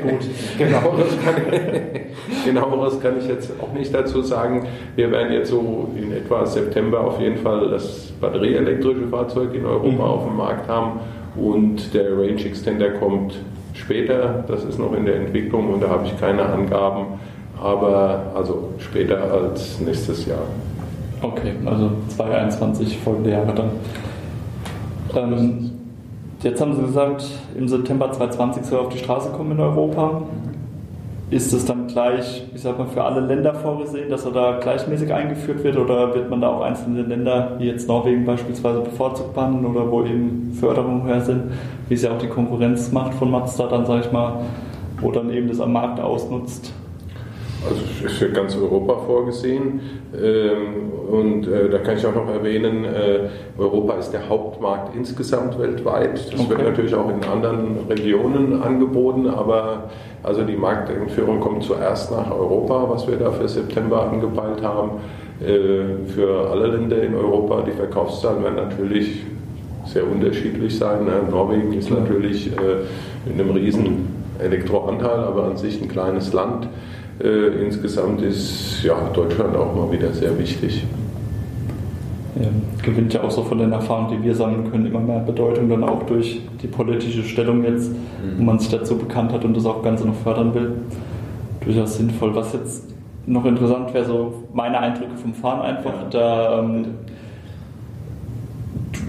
Gut. 0.02 0.20
genaueres, 0.58 1.16
kann 1.24 1.36
ich, 1.50 2.44
genaueres 2.44 3.00
kann 3.00 3.18
ich 3.18 3.26
jetzt 3.26 3.50
auch 3.62 3.72
nicht 3.72 3.94
dazu 3.94 4.20
sagen. 4.20 4.66
Wir 4.94 5.10
werden 5.10 5.32
jetzt 5.32 5.50
so 5.50 5.88
in 5.96 6.12
etwa 6.12 6.44
September 6.44 7.00
auf 7.00 7.18
jeden 7.18 7.38
Fall 7.38 7.70
das 7.70 8.12
batterieelektrische 8.20 9.06
Fahrzeug 9.08 9.54
in 9.54 9.64
Europa 9.64 9.88
mhm. 9.88 10.00
auf 10.00 10.24
dem 10.26 10.36
Markt 10.36 10.68
haben 10.68 11.00
und 11.36 11.94
der 11.94 12.12
Range 12.12 12.44
Extender 12.44 12.90
kommt 12.90 13.36
später. 13.72 14.44
Das 14.46 14.64
ist 14.64 14.78
noch 14.78 14.94
in 14.94 15.06
der 15.06 15.16
Entwicklung 15.16 15.72
und 15.72 15.82
da 15.82 15.88
habe 15.88 16.06
ich 16.06 16.20
keine 16.20 16.44
Angaben, 16.44 17.18
aber 17.58 18.32
also 18.34 18.74
später 18.78 19.32
als 19.32 19.80
nächstes 19.80 20.26
Jahr. 20.26 20.46
Okay, 21.22 21.52
also 21.64 21.90
2021 22.08 22.98
folgende 22.98 23.30
Jahre 23.30 23.54
dann. 23.54 23.70
Ähm, 25.16 25.77
Jetzt 26.40 26.60
haben 26.60 26.72
Sie 26.72 26.82
gesagt, 26.82 27.24
im 27.56 27.66
September 27.66 28.12
2020 28.12 28.64
soll 28.64 28.78
er 28.78 28.82
auf 28.82 28.92
die 28.92 28.98
Straße 28.98 29.30
kommen 29.30 29.52
in 29.52 29.60
Europa. 29.60 30.22
Ist 31.30 31.52
es 31.52 31.64
dann 31.64 31.88
gleich, 31.88 32.44
ich 32.54 32.62
sag 32.62 32.78
mal, 32.78 32.86
für 32.86 33.02
alle 33.02 33.20
Länder 33.20 33.52
vorgesehen, 33.54 34.08
dass 34.08 34.24
er 34.24 34.30
da 34.30 34.58
gleichmäßig 34.60 35.12
eingeführt 35.12 35.64
wird 35.64 35.76
oder 35.76 36.14
wird 36.14 36.30
man 36.30 36.40
da 36.40 36.50
auch 36.50 36.60
einzelne 36.60 37.02
Länder, 37.02 37.56
wie 37.58 37.66
jetzt 37.66 37.88
Norwegen 37.88 38.24
beispielsweise, 38.24 38.80
bevorzugt 38.80 39.34
behandeln 39.34 39.66
oder 39.66 39.90
wo 39.90 40.04
eben 40.04 40.52
Förderungen 40.58 41.02
höher 41.02 41.20
sind, 41.22 41.42
wie 41.88 41.94
es 41.94 42.02
ja 42.02 42.12
auch 42.12 42.18
die 42.18 42.28
Konkurrenz 42.28 42.92
macht 42.92 43.14
von 43.14 43.32
Mazda 43.32 43.66
dann, 43.66 43.84
sag 43.84 44.06
ich 44.06 44.12
mal, 44.12 44.40
wo 45.00 45.10
dann 45.10 45.30
eben 45.30 45.48
das 45.48 45.60
am 45.60 45.72
Markt 45.72 45.98
ausnutzt? 45.98 46.72
Also 47.66 48.06
ist 48.06 48.16
für 48.16 48.30
ganz 48.30 48.56
Europa 48.56 48.98
vorgesehen. 49.06 49.80
Ähm, 50.14 50.92
und 51.10 51.48
äh, 51.48 51.68
da 51.68 51.78
kann 51.78 51.96
ich 51.96 52.06
auch 52.06 52.14
noch 52.14 52.28
erwähnen, 52.28 52.84
äh, 52.84 53.28
Europa 53.58 53.94
ist 53.94 54.10
der 54.12 54.28
Hauptmarkt 54.28 54.94
insgesamt 54.94 55.58
weltweit. 55.58 56.32
Das 56.32 56.40
okay. 56.40 56.50
wird 56.50 56.62
natürlich 56.62 56.94
auch 56.94 57.08
in 57.10 57.24
anderen 57.24 57.88
Regionen 57.88 58.62
angeboten, 58.62 59.26
aber 59.26 59.90
also 60.22 60.44
die 60.44 60.56
Markteinführung 60.56 61.40
kommt 61.40 61.64
zuerst 61.64 62.12
nach 62.12 62.30
Europa, 62.30 62.86
was 62.88 63.08
wir 63.08 63.16
da 63.16 63.30
für 63.32 63.48
September 63.48 64.08
angepeilt 64.10 64.62
haben. 64.62 64.92
Äh, 65.40 66.06
für 66.14 66.50
alle 66.50 66.68
Länder 66.68 67.02
in 67.02 67.14
Europa, 67.14 67.62
die 67.62 67.72
Verkaufszahlen 67.72 68.44
werden 68.44 68.56
natürlich 68.56 69.24
sehr 69.86 70.06
unterschiedlich 70.06 70.76
sein. 70.78 71.06
Ne? 71.06 71.22
Norwegen 71.30 71.72
ist 71.72 71.90
natürlich 71.90 72.50
in 73.24 73.40
einem 73.40 73.52
riesen 73.52 74.14
Elektroanteil, 74.38 75.20
aber 75.20 75.44
an 75.44 75.56
sich 75.56 75.80
ein 75.80 75.88
kleines 75.88 76.34
Land. 76.34 76.68
Äh, 77.22 77.64
insgesamt 77.64 78.22
ist 78.22 78.82
ja, 78.84 78.94
Deutschland 79.12 79.56
auch 79.56 79.74
mal 79.74 79.90
wieder 79.90 80.12
sehr 80.12 80.38
wichtig. 80.38 80.84
Ja, 82.40 82.48
gewinnt 82.82 83.12
ja 83.12 83.22
auch 83.22 83.30
so 83.30 83.42
von 83.42 83.58
den 83.58 83.72
Erfahrungen, 83.72 84.16
die 84.16 84.22
wir 84.22 84.34
sammeln 84.34 84.70
können, 84.70 84.86
immer 84.86 85.00
mehr 85.00 85.18
Bedeutung 85.18 85.68
dann 85.68 85.82
auch 85.82 86.04
durch 86.04 86.40
die 86.62 86.68
politische 86.68 87.24
Stellung 87.24 87.64
jetzt, 87.64 87.90
mhm. 87.90 88.38
wo 88.38 88.42
man 88.44 88.58
sich 88.60 88.70
dazu 88.70 88.96
bekannt 88.96 89.32
hat 89.32 89.44
und 89.44 89.56
das 89.56 89.66
auch 89.66 89.82
Ganze 89.82 90.06
noch 90.06 90.14
fördern 90.14 90.54
will. 90.54 90.72
Durchaus 91.64 91.96
sinnvoll. 91.96 92.36
Was 92.36 92.52
jetzt 92.52 92.94
noch 93.26 93.44
interessant 93.44 93.92
wäre, 93.92 94.04
so 94.04 94.44
meine 94.52 94.78
Eindrücke 94.78 95.16
vom 95.16 95.34
Fahren 95.34 95.62
einfach. 95.62 95.92
Ja. 95.92 96.08
Da 96.10 96.58
ähm, 96.60 96.86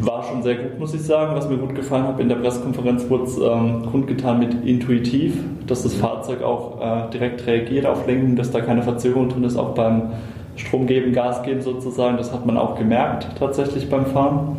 war 0.01 0.24
schon 0.24 0.43
sehr 0.43 0.55
gut, 0.55 0.79
muss 0.79 0.93
ich 0.93 1.01
sagen. 1.01 1.36
Was 1.36 1.50
mir 1.50 1.57
gut 1.57 1.75
gefallen 1.75 2.03
hat, 2.03 2.19
in 2.19 2.29
der 2.29 2.36
Pressekonferenz 2.36 3.09
wurde 3.09 3.24
es 3.24 3.38
ähm, 3.38 3.86
kundgetan 3.91 4.39
mit 4.39 4.65
intuitiv, 4.65 5.38
dass 5.67 5.83
das 5.83 5.95
Fahrzeug 5.95 6.41
auch 6.43 6.81
äh, 6.81 7.09
direkt 7.12 7.45
reagiert 7.45 7.86
auf 7.86 8.05
Lenkung, 8.07 8.36
dass 8.36 8.51
da 8.51 8.62
keine 8.62 8.83
Verzögerung 8.83 9.29
drin 9.29 9.43
ist, 9.43 9.57
auch 9.57 9.74
beim 9.75 10.12
Strom 10.55 10.88
geben, 10.88 11.13
Gas 11.13 11.43
geben 11.43 11.62
sozusagen. 11.62 12.17
Das 12.17 12.33
hat 12.33 12.45
man 12.45 12.57
auch 12.57 12.77
gemerkt 12.77 13.27
tatsächlich 13.38 13.89
beim 13.89 14.05
Fahren. 14.05 14.57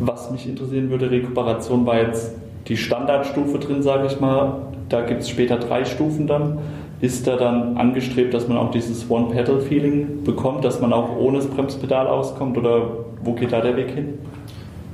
Was 0.00 0.30
mich 0.30 0.48
interessieren 0.48 0.90
würde, 0.90 1.10
Rekuperation 1.10 1.86
war 1.86 1.98
jetzt 1.98 2.34
die 2.68 2.76
Standardstufe 2.76 3.58
drin, 3.58 3.82
sage 3.82 4.06
ich 4.06 4.20
mal. 4.20 4.60
Da 4.88 5.02
gibt 5.02 5.22
es 5.22 5.28
später 5.28 5.56
drei 5.56 5.84
Stufen 5.84 6.26
dann. 6.26 6.58
Ist 7.00 7.26
da 7.26 7.36
dann 7.36 7.76
angestrebt, 7.76 8.34
dass 8.34 8.48
man 8.48 8.58
auch 8.58 8.72
dieses 8.72 9.08
One-Pedal-Feeling 9.08 10.24
bekommt, 10.24 10.64
dass 10.64 10.80
man 10.80 10.92
auch 10.92 11.16
ohne 11.16 11.38
das 11.38 11.46
Bremspedal 11.46 12.08
auskommt 12.08 12.58
oder 12.58 12.90
wo 13.22 13.34
geht 13.34 13.52
da 13.52 13.60
der 13.60 13.76
Weg 13.76 13.90
hin? 13.90 14.14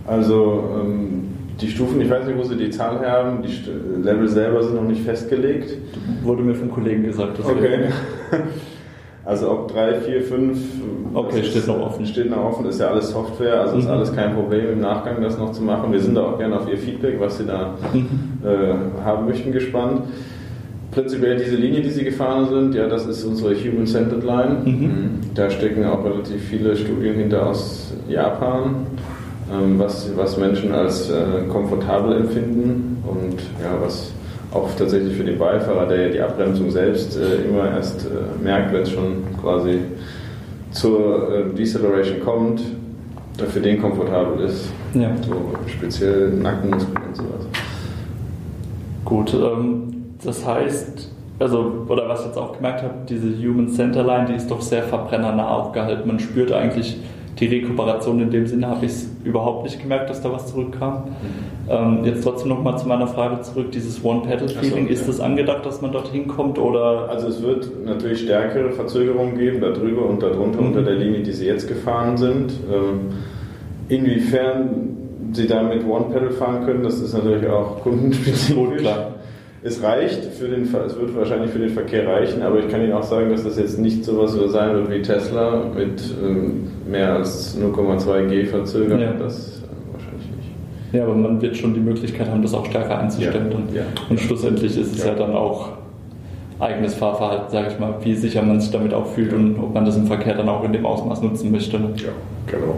Also 0.06 0.64
ähm, 0.82 1.28
die 1.60 1.68
Stufen, 1.68 2.00
ich 2.00 2.10
weiß 2.10 2.26
nicht, 2.26 2.36
wo 2.36 2.42
Sie 2.42 2.56
die 2.56 2.70
Zahl 2.70 3.00
haben, 3.08 3.42
die 3.42 4.02
Level 4.02 4.28
selber 4.28 4.62
sind 4.62 4.74
noch 4.74 4.84
nicht 4.84 5.02
festgelegt. 5.02 5.78
Wurde 6.22 6.42
mir 6.42 6.54
vom 6.54 6.70
Kollegen 6.70 7.04
gesagt. 7.04 7.38
Okay. 7.40 7.88
Also 9.26 9.50
ob 9.50 9.72
3, 9.72 10.00
4, 10.00 10.22
5. 10.22 10.58
Okay, 11.14 11.44
steht 11.44 11.66
noch 11.66 11.80
offen. 11.80 12.04
Steht 12.04 12.30
noch 12.30 12.44
offen, 12.44 12.66
ist 12.66 12.78
ja 12.78 12.88
alles 12.88 13.10
Software, 13.10 13.60
also 13.60 13.74
mhm. 13.74 13.80
ist 13.80 13.88
alles 13.88 14.14
kein 14.14 14.34
Problem 14.34 14.72
im 14.72 14.80
Nachgang 14.80 15.22
das 15.22 15.38
noch 15.38 15.52
zu 15.52 15.62
machen. 15.62 15.92
Wir 15.92 16.00
sind 16.00 16.14
da 16.14 16.22
auch 16.22 16.38
gerne 16.38 16.56
auf 16.56 16.68
Ihr 16.68 16.76
Feedback, 16.76 17.18
was 17.18 17.38
Sie 17.38 17.46
da 17.46 17.74
mhm. 17.92 18.06
äh, 18.44 19.02
haben 19.02 19.26
möchten, 19.26 19.50
gespannt. 19.52 20.02
Prinzipiell 20.94 21.36
diese 21.36 21.56
Linie, 21.56 21.82
die 21.82 21.90
Sie 21.90 22.04
gefahren 22.04 22.48
sind, 22.48 22.74
ja, 22.74 22.86
das 22.86 23.04
ist 23.06 23.24
unsere 23.24 23.52
Human-Centered 23.54 24.22
Line. 24.22 24.56
Mhm. 24.64 24.70
mhm. 24.70 25.08
Da 25.34 25.50
stecken 25.50 25.84
auch 25.84 26.04
relativ 26.04 26.40
viele 26.44 26.76
Studien 26.76 27.14
hinter 27.16 27.48
aus 27.48 27.92
Japan, 28.08 28.86
ähm, 29.52 29.76
was, 29.76 30.08
was 30.16 30.36
Menschen 30.38 30.72
als 30.72 31.10
äh, 31.10 31.48
komfortabel 31.48 32.16
empfinden 32.16 33.02
und 33.04 33.40
ja, 33.60 33.76
was 33.84 34.12
auch 34.52 34.70
tatsächlich 34.78 35.16
für 35.16 35.24
den 35.24 35.36
Beifahrer, 35.36 35.88
der 35.88 36.06
ja 36.06 36.08
die 36.10 36.20
Abbremsung 36.20 36.70
selbst 36.70 37.18
äh, 37.18 37.48
immer 37.48 37.68
erst 37.72 38.06
äh, 38.06 38.44
merkt, 38.44 38.72
wenn 38.72 38.82
es 38.82 38.90
schon 38.90 39.24
quasi 39.42 39.80
zur 40.70 41.52
Deceleration 41.56 42.20
kommt, 42.20 42.60
für 43.48 43.60
den 43.60 43.80
komfortabel 43.80 44.44
ist. 44.44 44.68
Ja. 44.92 45.10
So 45.26 45.34
speziell 45.66 46.30
Nackenmuskeln 46.30 46.96
und 47.08 47.16
sowas. 47.16 47.46
Gut, 49.04 49.34
ähm, 49.34 49.93
das 50.24 50.46
heißt, 50.46 51.10
also, 51.38 51.86
oder 51.88 52.08
was 52.08 52.20
ich 52.20 52.26
jetzt 52.26 52.38
auch 52.38 52.56
gemerkt 52.56 52.82
habe, 52.82 52.94
diese 53.08 53.28
Human 53.38 53.68
Center 53.68 54.04
Line, 54.04 54.26
die 54.28 54.34
ist 54.34 54.50
doch 54.50 54.60
sehr 54.60 54.84
verbrennernah 54.84 55.48
aufgehalten. 55.48 56.06
Man 56.06 56.20
spürt 56.20 56.52
eigentlich 56.52 56.96
die 57.40 57.46
Rekuperation 57.46 58.20
in 58.20 58.30
dem 58.30 58.46
Sinne, 58.46 58.68
habe 58.68 58.86
ich 58.86 58.92
es 58.92 59.10
überhaupt 59.24 59.64
nicht 59.64 59.80
gemerkt, 59.80 60.08
dass 60.08 60.22
da 60.22 60.32
was 60.32 60.46
zurückkam. 60.46 61.04
Mhm. 61.04 61.68
Ähm, 61.68 62.04
jetzt 62.04 62.22
trotzdem 62.22 62.50
nochmal 62.50 62.78
zu 62.78 62.86
meiner 62.86 63.08
Frage 63.08 63.40
zurück, 63.40 63.72
dieses 63.72 64.04
One-Pedal-Feeling, 64.04 64.86
so, 64.86 64.92
ist 64.92 65.08
es 65.08 65.18
ja. 65.18 65.24
angedacht, 65.24 65.66
dass 65.66 65.82
man 65.82 65.90
dorthin 65.90 66.28
kommt 66.28 66.58
oder? 66.58 67.08
Also 67.08 67.28
es 67.28 67.42
wird 67.42 67.84
natürlich 67.84 68.20
stärkere 68.20 68.70
Verzögerungen 68.70 69.36
geben, 69.36 69.60
da 69.60 69.70
drüber 69.70 70.06
und 70.06 70.22
darunter 70.22 70.60
mhm. 70.60 70.68
unter 70.68 70.82
der 70.82 70.94
Linie, 70.94 71.22
die 71.22 71.32
Sie 71.32 71.46
jetzt 71.46 71.66
gefahren 71.66 72.16
sind. 72.16 72.52
Ähm, 72.72 73.08
inwiefern 73.88 74.96
Sie 75.32 75.48
damit 75.48 75.84
One-Pedal 75.84 76.30
fahren 76.30 76.64
können, 76.64 76.84
das 76.84 77.00
ist 77.00 77.14
natürlich 77.14 77.48
auch 77.48 77.80
kundenspezifisch. 77.82 78.78
Klar. 78.78 79.13
Es 79.66 79.82
reicht 79.82 80.26
für 80.26 80.46
den, 80.48 80.64
es 80.64 80.72
wird 80.74 81.16
wahrscheinlich 81.16 81.50
für 81.50 81.58
den 81.58 81.70
Verkehr 81.70 82.06
reichen, 82.06 82.42
aber 82.42 82.58
ich 82.58 82.68
kann 82.68 82.82
Ihnen 82.82 82.92
auch 82.92 83.02
sagen, 83.02 83.30
dass 83.30 83.44
das 83.44 83.58
jetzt 83.58 83.78
nicht 83.78 84.04
so 84.04 84.18
was 84.18 84.34
sein 84.52 84.74
wird 84.74 84.90
wie 84.90 85.00
Tesla 85.00 85.64
mit 85.74 86.02
ähm, 86.22 86.68
mehr 86.86 87.14
als 87.14 87.56
0,2 87.58 88.26
G 88.26 88.44
verzögert. 88.44 89.00
Ja. 89.00 89.12
Das 89.14 89.62
äh, 89.62 89.90
wahrscheinlich 89.90 90.26
nicht. 90.36 90.50
Ja, 90.92 91.04
aber 91.04 91.14
man 91.14 91.40
wird 91.40 91.56
schon 91.56 91.72
die 91.72 91.80
Möglichkeit 91.80 92.28
haben, 92.28 92.42
das 92.42 92.52
auch 92.52 92.66
stärker 92.66 92.98
einzustellen. 92.98 93.50
Ja. 93.50 93.56
Und, 93.56 93.74
ja. 93.74 93.82
und 94.10 94.20
schlussendlich 94.20 94.76
ist 94.76 94.96
es 94.96 95.02
ja. 95.02 95.14
dann 95.14 95.32
auch 95.32 95.70
eigenes 96.60 96.92
Fahrverhalten, 96.92 97.50
sage 97.50 97.68
ich 97.72 97.78
mal, 97.78 97.94
wie 98.02 98.14
sicher 98.14 98.42
man 98.42 98.60
sich 98.60 98.70
damit 98.70 98.92
auch 98.92 99.06
fühlt 99.06 99.32
und 99.32 99.58
ob 99.58 99.72
man 99.72 99.86
das 99.86 99.96
im 99.96 100.06
Verkehr 100.06 100.34
dann 100.34 100.50
auch 100.50 100.62
in 100.64 100.74
dem 100.74 100.84
Ausmaß 100.84 101.22
nutzen 101.22 101.50
möchte. 101.50 101.78
Ja, 101.78 102.10
genau. 102.46 102.74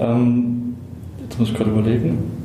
Ähm, 0.00 0.74
jetzt 1.22 1.38
muss 1.38 1.50
ich 1.50 1.54
gerade 1.54 1.70
überlegen. 1.70 2.43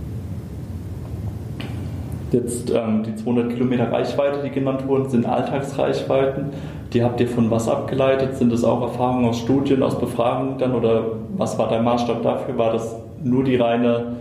Jetzt 2.31 2.71
ähm, 2.71 3.03
die 3.03 3.15
200 3.15 3.49
Kilometer 3.49 3.91
Reichweite, 3.91 4.39
die 4.43 4.51
genannt 4.51 4.87
wurden, 4.87 5.09
sind 5.09 5.25
Alltagsreichweiten. 5.25 6.51
Die 6.93 7.03
habt 7.03 7.19
ihr 7.19 7.27
von 7.27 7.49
was 7.49 7.67
abgeleitet? 7.67 8.37
Sind 8.37 8.51
das 8.51 8.63
auch 8.63 8.81
Erfahrungen 8.81 9.25
aus 9.25 9.39
Studien, 9.39 9.81
aus 9.83 9.99
Befragungen 9.99 10.57
dann? 10.57 10.75
Oder 10.75 11.03
was 11.37 11.57
war 11.57 11.69
der 11.69 11.81
Maßstab 11.81 12.21
dafür? 12.21 12.57
War 12.57 12.73
das 12.73 12.95
nur 13.23 13.43
die 13.43 13.55
reine 13.55 14.15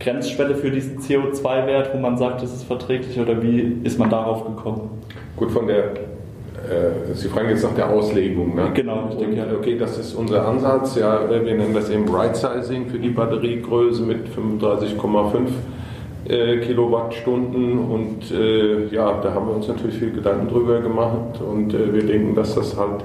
Grenzschwelle 0.00 0.54
für 0.54 0.70
diesen 0.70 0.98
CO2-Wert, 0.98 1.90
wo 1.94 1.98
man 1.98 2.16
sagt, 2.16 2.42
das 2.42 2.52
ist 2.52 2.64
verträglich? 2.64 3.18
Oder 3.20 3.42
wie 3.42 3.78
ist 3.84 3.98
man 3.98 4.10
darauf 4.10 4.44
gekommen? 4.44 4.90
Gut, 5.36 5.50
von 5.50 5.66
der 5.66 5.92
äh, 6.64 7.14
Sie 7.14 7.28
fragen 7.28 7.50
jetzt 7.50 7.62
nach 7.62 7.74
der 7.74 7.90
Auslegung. 7.90 8.54
Ne? 8.54 8.70
Genau, 8.72 9.08
ich 9.10 9.16
denke, 9.16 9.36
ja. 9.36 9.44
Okay, 9.54 9.76
das 9.78 9.98
ist 9.98 10.14
unser 10.14 10.46
Ansatz. 10.46 10.96
Ja, 10.96 11.28
wir 11.28 11.40
nennen 11.42 11.74
das 11.74 11.90
eben 11.90 12.08
Right 12.08 12.36
Sizing 12.36 12.86
für 12.86 12.98
die 12.98 13.10
Batteriegröße 13.10 14.02
mit 14.02 14.28
35,5 14.28 15.48
äh, 16.28 16.58
Kilowattstunden 16.58 17.78
und 17.78 18.30
äh, 18.30 18.86
ja, 18.86 19.20
da 19.22 19.34
haben 19.34 19.48
wir 19.48 19.56
uns 19.56 19.68
natürlich 19.68 19.96
viel 19.96 20.12
Gedanken 20.12 20.48
drüber 20.48 20.80
gemacht 20.80 21.40
und 21.46 21.74
äh, 21.74 21.92
wir 21.92 22.02
denken, 22.02 22.34
dass 22.34 22.54
das 22.54 22.76
halt 22.76 23.04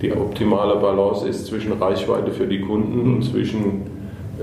die 0.00 0.12
optimale 0.12 0.76
Balance 0.76 1.28
ist 1.28 1.46
zwischen 1.46 1.72
Reichweite 1.72 2.30
für 2.30 2.46
die 2.46 2.60
Kunden 2.60 3.16
und 3.16 3.22
zwischen 3.22 3.82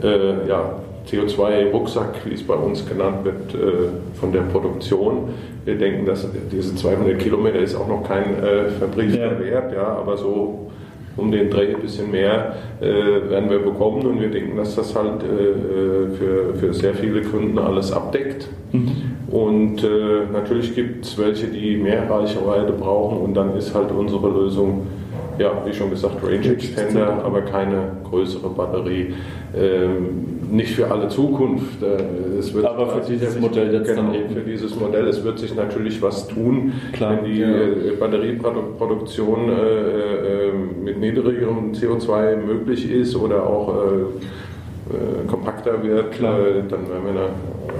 äh, 0.03 0.47
ja, 0.47 0.75
CO2 1.09 1.61
im 1.61 1.67
Rucksack, 1.69 2.25
wie 2.25 2.33
es 2.33 2.43
bei 2.43 2.55
uns 2.55 2.87
genannt 2.87 3.23
wird, 3.23 3.55
äh, 3.55 3.89
von 4.19 4.31
der 4.31 4.41
Produktion. 4.41 5.29
Wir 5.63 5.75
denken, 5.75 6.05
dass 6.05 6.27
diese 6.51 6.75
200 6.75 7.17
Kilometer 7.17 7.57
ist 7.57 7.73
auch 7.73 7.87
noch 7.87 8.03
kein 8.03 8.35
verbriefter 8.77 9.33
ja. 9.33 9.39
Wert, 9.39 9.73
ja, 9.73 9.87
aber 9.87 10.15
so 10.15 10.64
um 11.17 11.31
den 11.31 11.49
Dreh 11.49 11.73
ein 11.75 11.81
bisschen 11.81 12.11
mehr 12.11 12.55
äh, 12.81 12.85
werden 13.29 13.49
wir 13.49 13.59
bekommen 13.59 14.05
und 14.05 14.19
wir 14.19 14.29
denken, 14.29 14.57
dass 14.57 14.75
das 14.75 14.95
halt 14.95 15.23
äh, 15.23 15.25
äh, 15.25 16.09
für, 16.09 16.55
für 16.55 16.73
sehr 16.73 16.93
viele 16.93 17.21
Kunden 17.21 17.57
alles 17.57 17.91
abdeckt. 17.91 18.47
Mhm. 18.71 18.91
Und 19.31 19.83
äh, 19.83 20.31
natürlich 20.31 20.75
gibt 20.75 21.05
es 21.05 21.17
welche, 21.17 21.47
die 21.47 21.77
mehr 21.77 22.09
Reichweite 22.09 22.73
brauchen 22.73 23.19
und 23.19 23.33
dann 23.33 23.55
ist 23.55 23.73
halt 23.73 23.91
unsere 23.91 24.29
Lösung, 24.29 24.87
ja, 25.37 25.51
wie 25.65 25.73
schon 25.73 25.89
gesagt, 25.89 26.15
Range 26.23 26.47
Extender, 26.47 27.23
aber 27.23 27.41
keine 27.41 27.97
größere 28.09 28.49
Batterie. 28.49 29.13
Ähm, 29.55 30.35
nicht 30.51 30.75
für 30.75 30.89
alle 30.89 31.07
Zukunft. 31.09 31.81
Äh, 31.81 32.39
es 32.39 32.53
wird 32.53 32.65
aber 32.65 32.87
für 32.87 33.01
dieses 33.09 33.39
Modell 33.39 33.73
jetzt 33.73 33.87
genau, 33.87 34.03
dann 34.03 34.15
eben. 34.15 34.29
Für 34.33 34.41
dieses 34.41 34.79
Modell, 34.79 35.07
es 35.07 35.23
wird 35.23 35.39
sich 35.39 35.55
natürlich 35.55 36.01
was 36.01 36.27
tun, 36.27 36.73
Klar, 36.93 37.17
wenn 37.17 37.31
die 37.31 37.39
ja. 37.39 37.49
Äh, 37.49 37.95
Batterieproduktion 37.99 39.49
äh, 39.49 40.83
mit 40.83 40.99
niedrigerem 40.99 41.71
CO2 41.73 42.37
möglich 42.37 42.89
ist 42.89 43.15
oder 43.15 43.47
auch 43.47 43.73
kompakter 45.27 45.81
wird, 45.81 46.11
Klar. 46.11 46.37
dann 46.69 46.87
werden 46.87 47.03
wir 47.03 47.09
eine 47.09 47.29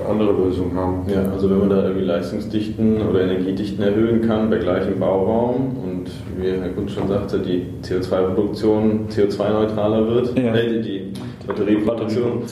andere 0.10 0.32
Lösung 0.32 0.72
haben. 0.76 1.02
Ja, 1.08 1.32
also 1.32 1.50
wenn 1.50 1.60
man 1.60 1.70
da 1.70 1.84
irgendwie 1.84 2.06
Leistungsdichten 2.06 3.08
oder 3.08 3.22
Energiedichten 3.22 3.84
erhöhen 3.84 4.22
kann 4.22 4.50
bei 4.50 4.58
gleichem 4.58 5.00
Bauraum 5.00 5.78
und 6.06 6.42
wie 6.42 6.52
Herr 6.52 6.70
Kunz 6.70 6.94
schon 6.94 7.08
sagte, 7.08 7.40
die 7.40 7.66
CO2-Produktion 7.84 9.08
CO2-neutraler 9.10 10.08
wird, 10.08 10.38
ja. 10.38 10.54
äh, 10.54 10.82
die 10.82 11.14
Batterieproduktion, 11.46 12.44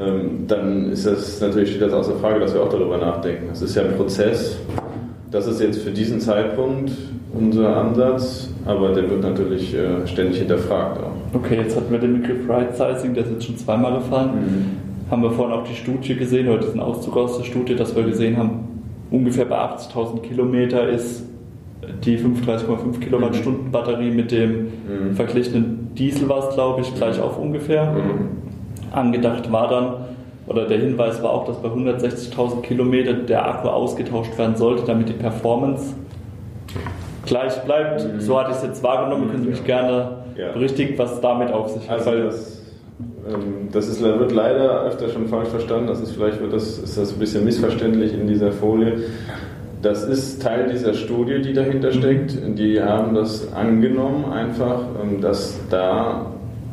ähm, 0.00 0.46
dann 0.46 0.90
ist 0.92 1.06
das 1.06 1.40
natürlich 1.40 1.70
steht 1.70 1.82
das 1.82 1.92
außer 1.92 2.14
Frage, 2.16 2.40
dass 2.40 2.54
wir 2.54 2.62
auch 2.62 2.70
darüber 2.70 2.98
nachdenken. 2.98 3.46
Das 3.48 3.62
ist 3.62 3.74
ja 3.74 3.82
ein 3.82 3.96
Prozess. 3.96 4.58
Das 5.30 5.46
ist 5.46 5.60
jetzt 5.60 5.82
für 5.82 5.90
diesen 5.90 6.20
Zeitpunkt 6.20 6.90
unser 7.32 7.76
Ansatz, 7.76 8.48
aber 8.66 8.92
der 8.92 9.08
wird 9.08 9.22
natürlich 9.22 9.74
äh, 9.74 10.06
ständig 10.06 10.38
hinterfragt 10.38 11.00
auch. 11.02 11.36
Okay, 11.38 11.56
jetzt 11.56 11.76
hatten 11.76 11.92
wir 11.92 12.00
den 12.00 12.20
Begriff 12.20 12.48
Right 12.48 12.76
Sizing, 12.76 13.14
der 13.14 13.24
ist 13.24 13.30
jetzt 13.30 13.44
schon 13.44 13.56
zweimal 13.56 13.94
gefallen. 13.94 14.30
Mhm. 14.30 15.10
Haben 15.10 15.22
wir 15.22 15.30
vorhin 15.30 15.54
auch 15.54 15.64
die 15.64 15.74
Studie 15.74 16.16
gesehen, 16.16 16.48
oder 16.48 16.58
diesen 16.58 16.80
Auszug 16.80 17.16
aus 17.16 17.38
der 17.38 17.44
Studie, 17.44 17.76
dass 17.76 17.94
wir 17.94 18.02
gesehen 18.02 18.36
haben, 18.36 18.64
ungefähr 19.10 19.44
bei 19.44 19.58
80.000 19.58 20.20
Kilometer 20.20 20.88
ist 20.88 21.24
die 22.04 22.18
35,5 22.18 23.00
Kilowattstunden 23.00 23.70
Batterie 23.70 24.10
mit 24.10 24.30
dem 24.30 24.64
mhm. 24.64 25.14
verglichenen 25.14 25.94
Diesel 25.94 26.28
war 26.28 26.48
es, 26.48 26.54
glaube 26.54 26.80
ich, 26.82 26.94
gleich 26.94 27.20
auf 27.20 27.38
ungefähr. 27.38 27.90
Mhm. 27.92 28.92
Angedacht 28.92 29.50
war 29.52 29.68
dann, 29.68 29.94
oder 30.46 30.66
der 30.66 30.78
Hinweis 30.78 31.22
war 31.22 31.30
auch, 31.30 31.46
dass 31.46 31.60
bei 31.62 31.68
160.000 31.68 32.62
Kilometern 32.62 33.26
der 33.26 33.46
Akku 33.46 33.68
ausgetauscht 33.68 34.36
werden 34.38 34.56
sollte, 34.56 34.84
damit 34.84 35.08
die 35.08 35.14
Performance 35.14 35.94
gleich 37.26 37.62
bleibt. 37.64 38.04
Mhm. 38.04 38.20
So 38.20 38.38
hatte 38.38 38.50
ich 38.50 38.56
es 38.56 38.62
jetzt 38.62 38.82
wahrgenommen. 38.82 39.30
Können 39.30 39.44
Sie 39.44 39.50
mich 39.50 39.64
gerne 39.64 40.18
ja. 40.36 40.52
berichtigen, 40.52 40.98
was 40.98 41.20
damit 41.20 41.52
auf 41.52 41.68
sich 41.68 41.88
hat? 41.88 42.06
Also 42.06 42.22
das, 42.24 42.62
ähm, 43.28 43.68
das 43.72 43.88
ist, 43.88 44.02
wird 44.02 44.32
leider 44.32 44.82
öfter 44.84 45.08
schon 45.08 45.28
falsch 45.28 45.48
verstanden. 45.48 45.86
Das 45.86 46.00
ist 46.00 46.12
vielleicht 46.12 46.40
wird 46.40 46.52
das, 46.52 46.78
ist 46.78 46.98
das 46.98 47.12
ein 47.12 47.18
bisschen 47.18 47.44
missverständlich 47.44 48.14
in 48.14 48.26
dieser 48.26 48.52
Folie. 48.52 48.98
Das 49.82 50.04
ist 50.04 50.42
Teil 50.42 50.68
dieser 50.70 50.92
Studie, 50.92 51.40
die 51.40 51.52
dahinter 51.52 51.90
steckt. 51.92 52.36
Die 52.58 52.82
haben 52.82 53.14
das 53.14 53.52
angenommen, 53.52 54.26
einfach, 54.30 54.82
ähm, 55.02 55.20
dass 55.20 55.58
da 55.70 56.26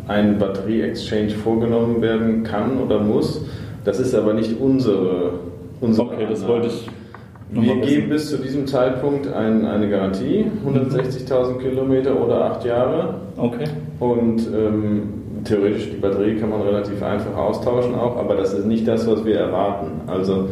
ein 0.07 0.37
Batterie-Exchange 0.37 1.31
vorgenommen 1.31 2.01
werden 2.01 2.43
kann 2.43 2.79
oder 2.79 2.99
muss. 2.99 3.41
Das 3.85 3.99
ist 3.99 4.13
aber 4.13 4.33
nicht 4.33 4.59
unsere. 4.59 5.31
unsere 5.79 6.07
okay, 6.07 6.27
das 6.29 6.45
wollte 6.47 6.67
ich. 6.67 6.89
Wir 7.49 7.77
geben 7.77 8.09
bis 8.09 8.29
zu 8.29 8.37
diesem 8.37 8.67
Zeitpunkt 8.67 9.25
ein, 9.31 9.65
eine 9.65 9.89
Garantie, 9.89 10.47
160.000 10.67 11.59
Kilometer 11.59 12.21
oder 12.21 12.43
acht 12.43 12.65
Jahre. 12.65 13.21
Okay. 13.37 13.63
Und 14.01 14.41
ähm, 14.53 15.03
theoretisch 15.45 15.89
die 15.91 15.95
Batterie 15.95 16.35
kann 16.35 16.49
man 16.49 16.61
relativ 16.61 17.01
einfach 17.01 17.37
austauschen 17.37 17.95
auch, 17.95 18.17
aber 18.17 18.35
das 18.35 18.53
ist 18.53 18.65
nicht 18.65 18.85
das, 18.85 19.07
was 19.07 19.23
wir 19.23 19.37
erwarten. 19.37 20.01
Also 20.07 20.49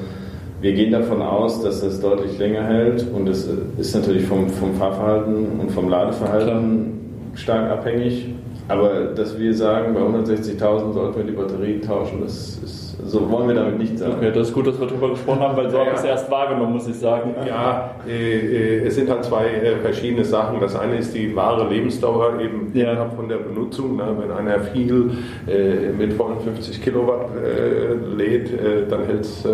wir 0.62 0.74
gehen 0.74 0.92
davon 0.92 1.22
aus, 1.22 1.62
dass 1.62 1.82
das 1.82 2.00
deutlich 2.00 2.38
länger 2.40 2.64
hält 2.64 3.06
und 3.12 3.28
es 3.28 3.48
ist 3.78 3.96
natürlich 3.96 4.26
vom, 4.26 4.50
vom 4.50 4.74
Fahrverhalten 4.76 5.60
und 5.60 5.72
vom 5.72 5.90
Ladeverhalten 5.90 7.32
stark 7.36 7.70
abhängig. 7.70 8.34
Aber 8.68 9.06
dass 9.16 9.38
wir 9.38 9.54
sagen, 9.54 9.94
bei 9.94 10.02
160.000 10.02 10.94
sollten 10.94 11.18
wir 11.18 11.24
die 11.24 11.32
Batterie 11.32 11.80
tauschen, 11.80 12.22
das 12.22 12.58
ist 12.64 12.86
so 13.04 13.30
wollen 13.30 13.48
wir 13.48 13.56
damit 13.56 13.78
nicht 13.78 13.98
sagen. 13.98 14.16
Okay, 14.18 14.32
das 14.34 14.50
ist 14.50 14.54
gut, 14.54 14.68
dass 14.68 14.80
wir 14.80 14.88
darüber 14.88 15.10
gesprochen 15.10 15.40
haben, 15.40 15.58
weil 15.58 15.70
so 15.70 15.78
ja, 15.78 15.86
habe 15.86 15.92
ich 15.92 16.00
es 16.00 16.06
erst 16.06 16.32
wahrgenommen, 16.32 16.74
muss 16.74 16.88
ich 16.88 16.96
sagen. 16.96 17.36
Ja, 17.48 17.92
äh, 18.08 18.12
äh, 18.12 18.88
es 18.88 18.96
sind 18.96 19.10
halt 19.10 19.24
zwei 19.26 19.46
äh, 19.46 19.76
verschiedene 19.78 20.24
Sachen. 20.24 20.60
Das 20.60 20.76
eine 20.76 20.98
ist 20.98 21.14
die 21.14 21.36
wahre 21.36 21.70
Lebensdauer 21.70 22.40
eben 22.40 22.72
ja. 22.74 23.06
von 23.16 23.28
der 23.30 23.38
Benutzung. 23.38 23.98
Ne? 23.98 24.16
Wenn 24.18 24.32
einer 24.32 24.60
viel 24.60 25.12
äh, 25.48 25.92
mit 25.92 26.14
50 26.14 26.82
Kilowatt 26.82 27.30
äh, 27.36 27.94
lädt, 28.16 28.52
äh, 28.54 28.88
dann 28.90 29.06
hält 29.06 29.22
es 29.22 29.48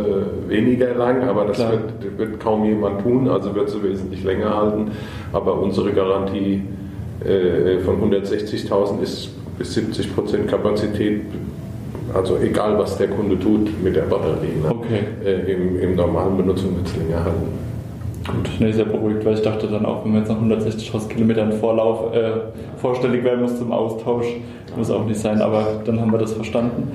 weniger 0.48 0.94
lang, 0.94 1.24
aber 1.24 1.46
das 1.46 1.60
wird, 1.60 2.18
wird, 2.18 2.39
kaum 2.39 2.65
jemand 2.65 3.01
tun, 3.01 3.27
also 3.27 3.53
wird 3.53 3.70
es 3.70 3.84
wesentlich 3.84 4.24
länger 4.24 4.56
halten. 4.56 4.91
Aber 5.34 5.60
unsere 5.60 5.91
Garantie 5.91 6.63
von 7.86 8.12
160.000 8.12 9.01
ist 9.01 9.30
bis 9.58 9.74
70 9.75 10.16
Prozent 10.16 10.48
Kapazität 10.48 11.22
also 12.13 12.38
egal, 12.38 12.78
was 12.78 12.98
der 12.98 13.08
Kunde 13.08 13.40
tut 13.40 13.82
mit 13.82 13.96
der 13.96 14.04
Batterie. 14.04 14.60
Ne? 14.62 14.70
Okay. 14.70 15.00
Äh, 15.24 15.51
im, 15.54 15.80
Im 15.80 15.96
normalen 15.96 16.38
Benutzung 16.38 16.75
wird 16.75 16.88
es 16.88 16.98
länger 16.98 17.24
halten. 17.24 17.72
Gut, 18.28 18.50
nee, 18.60 18.72
sehr 18.72 18.86
beruhigt, 18.86 19.25
weil 19.25 19.34
ich 19.34 19.42
dachte 19.42 19.68
dann 19.68 19.86
auch, 19.86 20.04
wenn 20.04 20.12
man 20.12 20.22
jetzt 20.22 20.30
nach 20.30 20.42
160.000 20.42 21.08
Kilometern 21.08 21.51
Vorlauf 21.54 22.13
äh, 22.13 22.32
vorstellig 22.78 23.24
werden 23.24 23.42
muss 23.42 23.58
zum 23.58 23.72
Austausch, 23.72 24.28
muss 24.75 24.92
auch 24.92 25.06
nicht 25.06 25.20
sein, 25.20 25.42
aber 25.42 25.82
dann 25.86 26.00
haben 26.00 26.12
wir 26.12 26.20
das 26.20 26.34
verstanden. 26.34 26.92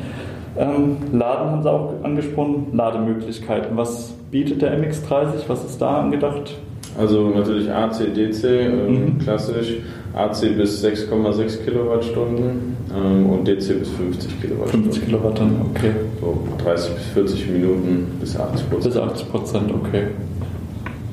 Ähm, 0.57 0.97
Laden 1.13 1.51
haben 1.51 1.63
Sie 1.63 1.71
auch 1.71 1.95
angesprochen, 2.03 2.69
Lademöglichkeiten. 2.73 3.77
Was 3.77 4.15
bietet 4.31 4.63
der 4.63 4.79
MX30? 4.79 5.49
Was 5.49 5.65
ist 5.65 5.83
da 5.83 6.01
angedacht? 6.01 6.55
Also 6.99 7.29
natürlich 7.29 7.71
AC, 7.71 8.15
DC, 8.15 8.45
ähm, 8.45 8.89
mhm. 8.89 9.19
klassisch. 9.19 9.77
AC 10.15 10.57
bis 10.57 10.83
6,6 10.83 11.65
Kilowattstunden 11.65 12.77
ähm, 12.97 13.29
und 13.29 13.47
DC 13.47 13.79
bis 13.79 13.91
50 13.91 14.41
Kilowattstunden. 14.41 14.91
50 14.91 15.05
Kilowatt 15.05 15.39
dann, 15.39 15.61
okay. 15.71 15.91
So 16.21 16.39
30 16.65 16.95
bis 16.95 17.05
40 17.09 17.51
Minuten 17.51 18.07
bis 18.19 18.39
80 18.39 18.71
Prozent. 18.71 18.95
Bis 18.95 19.03
80 19.03 19.31
Prozent, 19.31 19.75
okay. 19.75 20.05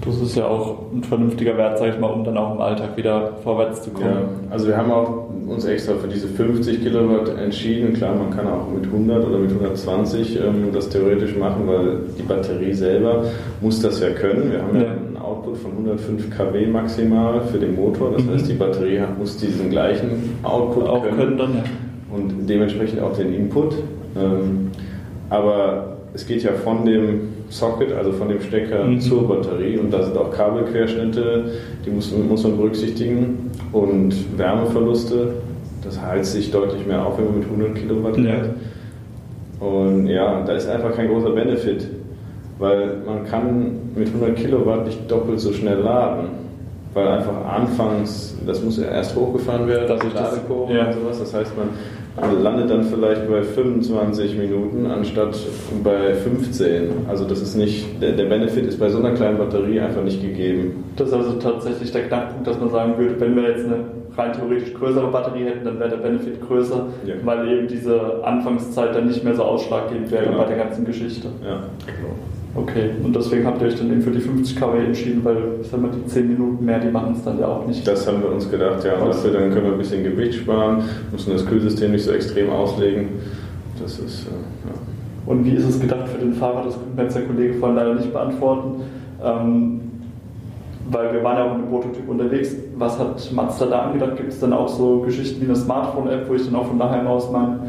Das 0.05 0.21
ist 0.21 0.35
ja 0.35 0.45
auch 0.45 0.91
ein 0.93 1.03
vernünftiger 1.03 1.57
Wert, 1.57 1.79
sag 1.79 1.93
ich 1.93 1.99
mal, 1.99 2.07
um 2.07 2.23
dann 2.23 2.37
auch 2.37 2.55
im 2.55 2.61
Alltag 2.61 2.95
wieder 2.95 3.31
vorwärts 3.43 3.81
zu 3.83 3.91
kommen. 3.91 4.09
Ja, 4.09 4.51
also 4.51 4.67
wir 4.67 4.77
haben 4.77 4.91
auch 4.91 5.29
uns 5.47 5.65
extra 5.65 5.93
für 5.95 6.07
diese 6.07 6.27
50 6.27 6.81
Kilowatt 6.81 7.37
entschieden. 7.37 7.93
Klar, 7.93 8.15
man 8.15 8.29
kann 8.31 8.47
auch 8.47 8.67
mit 8.69 8.85
100 8.85 9.25
oder 9.25 9.37
mit 9.37 9.51
120 9.51 10.39
ähm, 10.39 10.69
das 10.73 10.89
theoretisch 10.89 11.35
machen, 11.35 11.67
weil 11.67 11.97
die 12.17 12.23
Batterie 12.23 12.73
selber 12.73 13.25
muss 13.61 13.81
das 13.81 13.99
ja 13.99 14.09
können. 14.11 14.51
Wir 14.51 14.61
haben 14.61 14.75
ja, 14.75 14.83
ja 14.83 14.93
Output 15.53 15.57
von 15.57 15.71
105 15.71 16.29
kW 16.35 16.67
maximal 16.67 17.41
für 17.41 17.57
den 17.57 17.75
Motor. 17.75 18.11
Das 18.11 18.23
mhm. 18.23 18.31
heißt, 18.31 18.49
die 18.49 18.53
Batterie 18.53 19.01
muss 19.17 19.37
diesen 19.37 19.69
gleichen 19.69 20.35
Output 20.43 20.87
auch 20.87 21.03
können. 21.03 21.17
können 21.17 21.37
dann, 21.37 21.55
ja. 21.55 21.63
Und 22.13 22.47
dementsprechend 22.47 23.01
auch 23.01 23.15
den 23.15 23.33
Input. 23.33 23.75
Ähm, 24.15 24.71
aber 25.29 25.97
es 26.13 26.25
geht 26.25 26.43
ja 26.43 26.51
von 26.51 26.85
dem 26.85 27.21
Socket, 27.49 27.91
also 27.93 28.11
von 28.11 28.29
dem 28.29 28.41
Stecker 28.41 28.85
mhm. 28.85 28.99
zur 28.99 29.27
Batterie 29.27 29.77
und 29.77 29.91
da 29.91 30.03
sind 30.03 30.17
auch 30.17 30.31
Kabelquerschnitte, 30.31 31.45
die 31.85 31.89
muss, 31.89 32.11
muss 32.11 32.43
man 32.43 32.57
berücksichtigen 32.57 33.51
und 33.71 34.37
Wärmeverluste. 34.37 35.33
Das 35.83 36.01
heizt 36.01 36.33
sich 36.33 36.51
deutlich 36.51 36.85
mehr 36.85 37.05
auf, 37.05 37.17
wenn 37.17 37.25
man 37.25 37.39
mit 37.39 37.45
100 37.45 37.75
Kilowatt 37.75 38.17
ja. 38.17 38.35
Und 39.59 40.07
ja, 40.07 40.43
da 40.45 40.53
ist 40.53 40.67
einfach 40.67 40.93
kein 40.95 41.07
großer 41.07 41.31
Benefit, 41.31 41.87
weil 42.59 42.97
man 43.05 43.25
kann 43.25 43.82
mit 43.95 44.07
100 44.07 44.35
Kilowatt 44.35 44.85
nicht 44.85 45.09
doppelt 45.09 45.39
so 45.39 45.53
schnell 45.53 45.79
laden, 45.79 46.29
weil 46.93 47.07
einfach 47.07 47.45
anfangs, 47.45 48.37
das 48.45 48.63
muss 48.63 48.77
ja 48.77 48.85
erst 48.85 49.15
hochgefahren 49.15 49.67
werden, 49.67 49.87
das 49.87 50.03
ist 50.03 50.13
Ladekurven 50.13 50.75
ja. 50.75 50.87
und 50.87 50.93
sowas. 50.93 51.19
Das 51.19 51.33
heißt, 51.33 51.53
man 51.57 51.69
landet 52.43 52.69
dann 52.69 52.83
vielleicht 52.83 53.27
bei 53.27 53.41
25 53.41 54.37
Minuten 54.37 54.85
anstatt 54.85 55.35
bei 55.83 56.13
15. 56.13 56.91
Also 57.09 57.25
das 57.25 57.41
ist 57.41 57.55
nicht, 57.55 58.01
der, 58.01 58.11
der 58.11 58.25
Benefit 58.25 58.65
ist 58.65 58.79
bei 58.79 58.89
so 58.89 58.99
einer 58.99 59.11
kleinen 59.11 59.37
Batterie 59.37 59.79
einfach 59.79 60.03
nicht 60.03 60.21
gegeben. 60.21 60.83
Das 60.95 61.07
ist 61.07 61.13
also 61.13 61.33
tatsächlich 61.33 61.91
der 61.91 62.03
Knackpunkt, 62.03 62.45
dass 62.45 62.59
man 62.59 62.69
sagen 62.69 62.97
würde, 62.97 63.19
wenn 63.19 63.35
wir 63.35 63.49
jetzt 63.49 63.65
eine 63.65 63.77
rein 64.15 64.31
theoretisch 64.33 64.73
größere 64.75 65.07
Batterie 65.07 65.45
hätten, 65.45 65.65
dann 65.65 65.79
wäre 65.79 65.89
der 65.89 65.97
Benefit 65.97 66.39
größer, 66.47 66.85
ja. 67.05 67.15
weil 67.23 67.47
eben 67.47 67.67
diese 67.67 68.23
Anfangszeit 68.23 68.95
dann 68.95 69.07
nicht 69.07 69.23
mehr 69.23 69.33
so 69.33 69.43
ausschlaggebend 69.43 70.11
wäre 70.11 70.25
genau. 70.25 70.37
bei 70.37 70.45
der 70.45 70.57
ganzen 70.57 70.85
Geschichte. 70.85 71.29
Ja, 71.43 71.63
genau. 71.85 72.13
Okay, 72.55 72.91
und 73.03 73.15
deswegen 73.15 73.45
habt 73.47 73.61
ihr 73.61 73.67
euch 73.67 73.75
dann 73.75 73.91
eben 73.91 74.01
für 74.01 74.11
die 74.11 74.19
50 74.19 74.55
kW 74.55 74.85
entschieden, 74.85 75.25
weil 75.25 75.37
ich 75.61 75.67
sag 75.67 75.81
mal, 75.81 75.89
die 75.89 76.05
10 76.05 76.27
Minuten 76.27 76.63
mehr, 76.63 76.79
die 76.79 76.89
machen 76.89 77.15
es 77.17 77.23
dann 77.23 77.39
ja 77.39 77.47
auch 77.47 77.65
nicht. 77.65 77.87
Das 77.87 78.07
haben 78.07 78.21
wir 78.21 78.31
uns 78.31 78.49
gedacht, 78.49 78.83
ja. 78.83 78.93
Dafür 79.03 79.31
dann 79.31 79.51
können 79.51 79.65
wir 79.65 79.71
ein 79.71 79.77
bisschen 79.79 80.03
Gewicht 80.03 80.35
sparen, 80.35 80.83
müssen 81.11 81.33
das 81.33 81.45
Kühlsystem 81.45 81.91
nicht 81.91 82.03
so 82.03 82.11
extrem 82.11 82.51
auslegen. 82.51 83.09
Das 83.81 83.97
ist, 83.97 84.27
äh, 84.27 84.31
ja. 84.67 84.75
Und 85.25 85.45
wie 85.45 85.55
ist 85.55 85.67
es 85.67 85.79
gedacht 85.79 86.07
für 86.09 86.19
den 86.19 86.33
Fahrer? 86.33 86.63
Das 86.65 86.75
konnte 86.75 86.95
mir 86.95 87.03
jetzt 87.03 87.15
der 87.15 87.23
Kollege 87.23 87.53
vorhin 87.55 87.75
leider 87.75 87.95
nicht 87.95 88.13
beantworten. 88.13 88.81
Ähm, 89.23 89.79
weil 90.91 91.13
wir 91.13 91.23
waren 91.23 91.37
ja 91.37 91.45
auch 91.45 91.57
mit 91.57 91.65
dem 91.65 91.69
Prototyp 91.69 92.09
unterwegs. 92.09 92.55
Was 92.77 92.99
hat 92.99 93.31
Mazda 93.31 93.65
da 93.65 93.79
angedacht? 93.83 94.17
Gibt 94.17 94.33
es 94.33 94.39
dann 94.39 94.53
auch 94.53 94.67
so 94.67 94.99
Geschichten 94.99 95.41
wie 95.41 95.45
eine 95.45 95.55
Smartphone-App, 95.55 96.29
wo 96.29 96.33
ich 96.35 96.45
dann 96.45 96.55
auch 96.55 96.67
von 96.67 96.77
daheim 96.77 97.07
aus 97.07 97.31
mein 97.31 97.59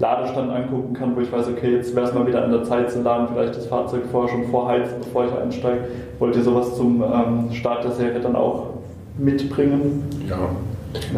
Ladestand 0.00 0.50
angucken 0.50 0.94
kann, 0.94 1.16
wo 1.16 1.20
ich 1.20 1.32
weiß, 1.32 1.48
okay, 1.48 1.72
jetzt 1.72 1.94
wäre 1.94 2.06
es 2.06 2.14
mal 2.14 2.26
wieder 2.26 2.44
an 2.44 2.50
der 2.50 2.64
Zeit 2.64 2.90
zu 2.90 3.02
laden, 3.02 3.28
vielleicht 3.32 3.56
das 3.56 3.66
Fahrzeug 3.66 4.02
vorher 4.10 4.32
schon 4.32 4.44
vorheizen, 4.46 4.94
bevor 5.00 5.26
ich 5.26 5.32
einsteige. 5.32 5.84
Wollt 6.18 6.36
ihr 6.36 6.42
sowas 6.42 6.76
zum 6.76 7.02
ähm, 7.02 7.52
Start 7.52 7.84
der 7.84 7.92
Serie 7.92 8.20
dann 8.20 8.36
auch 8.36 8.74
mitbringen? 9.16 10.04
Ja, 10.28 10.38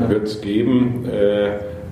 ja. 0.01 0.09
wird 0.09 0.25
es 0.25 0.41
geben. 0.41 1.05
Äh, 1.07 1.51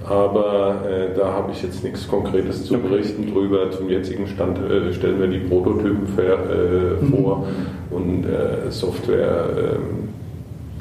aber 0.08 0.76
äh, 0.88 1.14
da 1.16 1.32
habe 1.32 1.52
ich 1.52 1.62
jetzt 1.62 1.84
nichts 1.84 2.08
Konkretes 2.08 2.64
zu 2.64 2.78
berichten 2.78 3.30
drüber. 3.30 3.70
Zum 3.70 3.90
jetzigen 3.90 4.26
Stand 4.26 4.58
äh, 4.58 4.92
stellen 4.94 5.20
wir 5.20 5.26
die 5.26 5.40
Prototypen 5.40 6.06
für, 6.06 6.22
äh, 6.22 7.04
mhm. 7.04 7.10
vor 7.10 7.46
und 7.90 8.24
äh, 8.24 8.70
Software 8.70 9.48
ähm, 9.56 10.07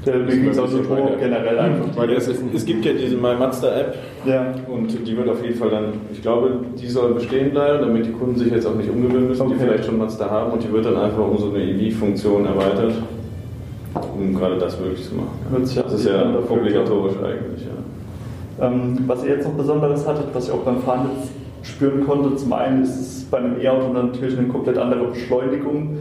der 0.08 0.64
aus 0.64 0.72
generell 1.20 1.60
einfach. 1.60 1.98
Weil 1.98 2.12
es, 2.12 2.28
es, 2.28 2.66
gibt 2.66 2.86
ja 2.86 2.94
diese 2.94 3.16
My 3.16 3.36
Mazda 3.36 3.80
App 3.80 3.96
ja. 4.26 4.54
und 4.68 5.08
die 5.08 5.18
wird 5.18 5.30
auf 5.30 5.44
jeden 5.44 5.56
Fall 5.56 5.70
dann, 5.70 5.94
ich 6.12 6.22
glaube, 6.22 6.60
die 6.80 6.88
soll 6.88 7.14
bestehen 7.14 7.52
bleiben, 7.52 7.86
damit 7.86 8.06
die 8.06 8.12
Kunden 8.12 8.38
sich 8.38 8.52
jetzt 8.52 8.66
auch 8.66 8.76
nicht 8.76 8.90
umgewöhnen 8.90 9.28
müssen, 9.28 9.42
okay. 9.42 9.54
die 9.54 9.66
vielleicht 9.66 9.86
schon 9.86 9.98
Mazda 9.98 10.30
haben 10.30 10.54
und 10.54 10.64
die 10.64 10.72
wird 10.72 10.86
dann 10.86 10.98
einfach 10.98 11.28
um 11.28 11.38
so 11.38 11.50
eine 11.50 11.64
EV-Funktion 11.64 12.46
erweitert, 12.46 12.94
um 14.18 14.36
gerade 14.36 14.58
das 14.58 14.80
möglich 14.80 15.08
zu 15.08 15.16
machen. 15.16 15.30
Das 15.52 15.94
ist 15.94 16.06
ja 16.06 16.34
obligatorisch 16.50 17.18
eigentlich. 17.18 17.66
Ja. 17.66 18.68
Ähm, 18.68 18.98
was 19.06 19.24
ihr 19.24 19.32
jetzt 19.32 19.46
noch 19.46 19.54
Besonderes 19.54 20.08
hattet, 20.08 20.26
was 20.34 20.48
ich 20.48 20.52
auch 20.52 20.62
beim 20.62 20.82
Fahren 20.82 21.10
jetzt 21.16 21.32
spüren 21.68 22.06
konnte, 22.06 22.36
zum 22.36 22.54
einen 22.54 22.84
ist 22.84 23.00
es 23.00 23.24
bei 23.26 23.38
einem 23.38 23.60
E-Auto 23.62 23.92
natürlich 23.94 24.38
eine 24.38 24.48
komplett 24.48 24.78
andere 24.78 25.08
Beschleunigung 25.08 25.98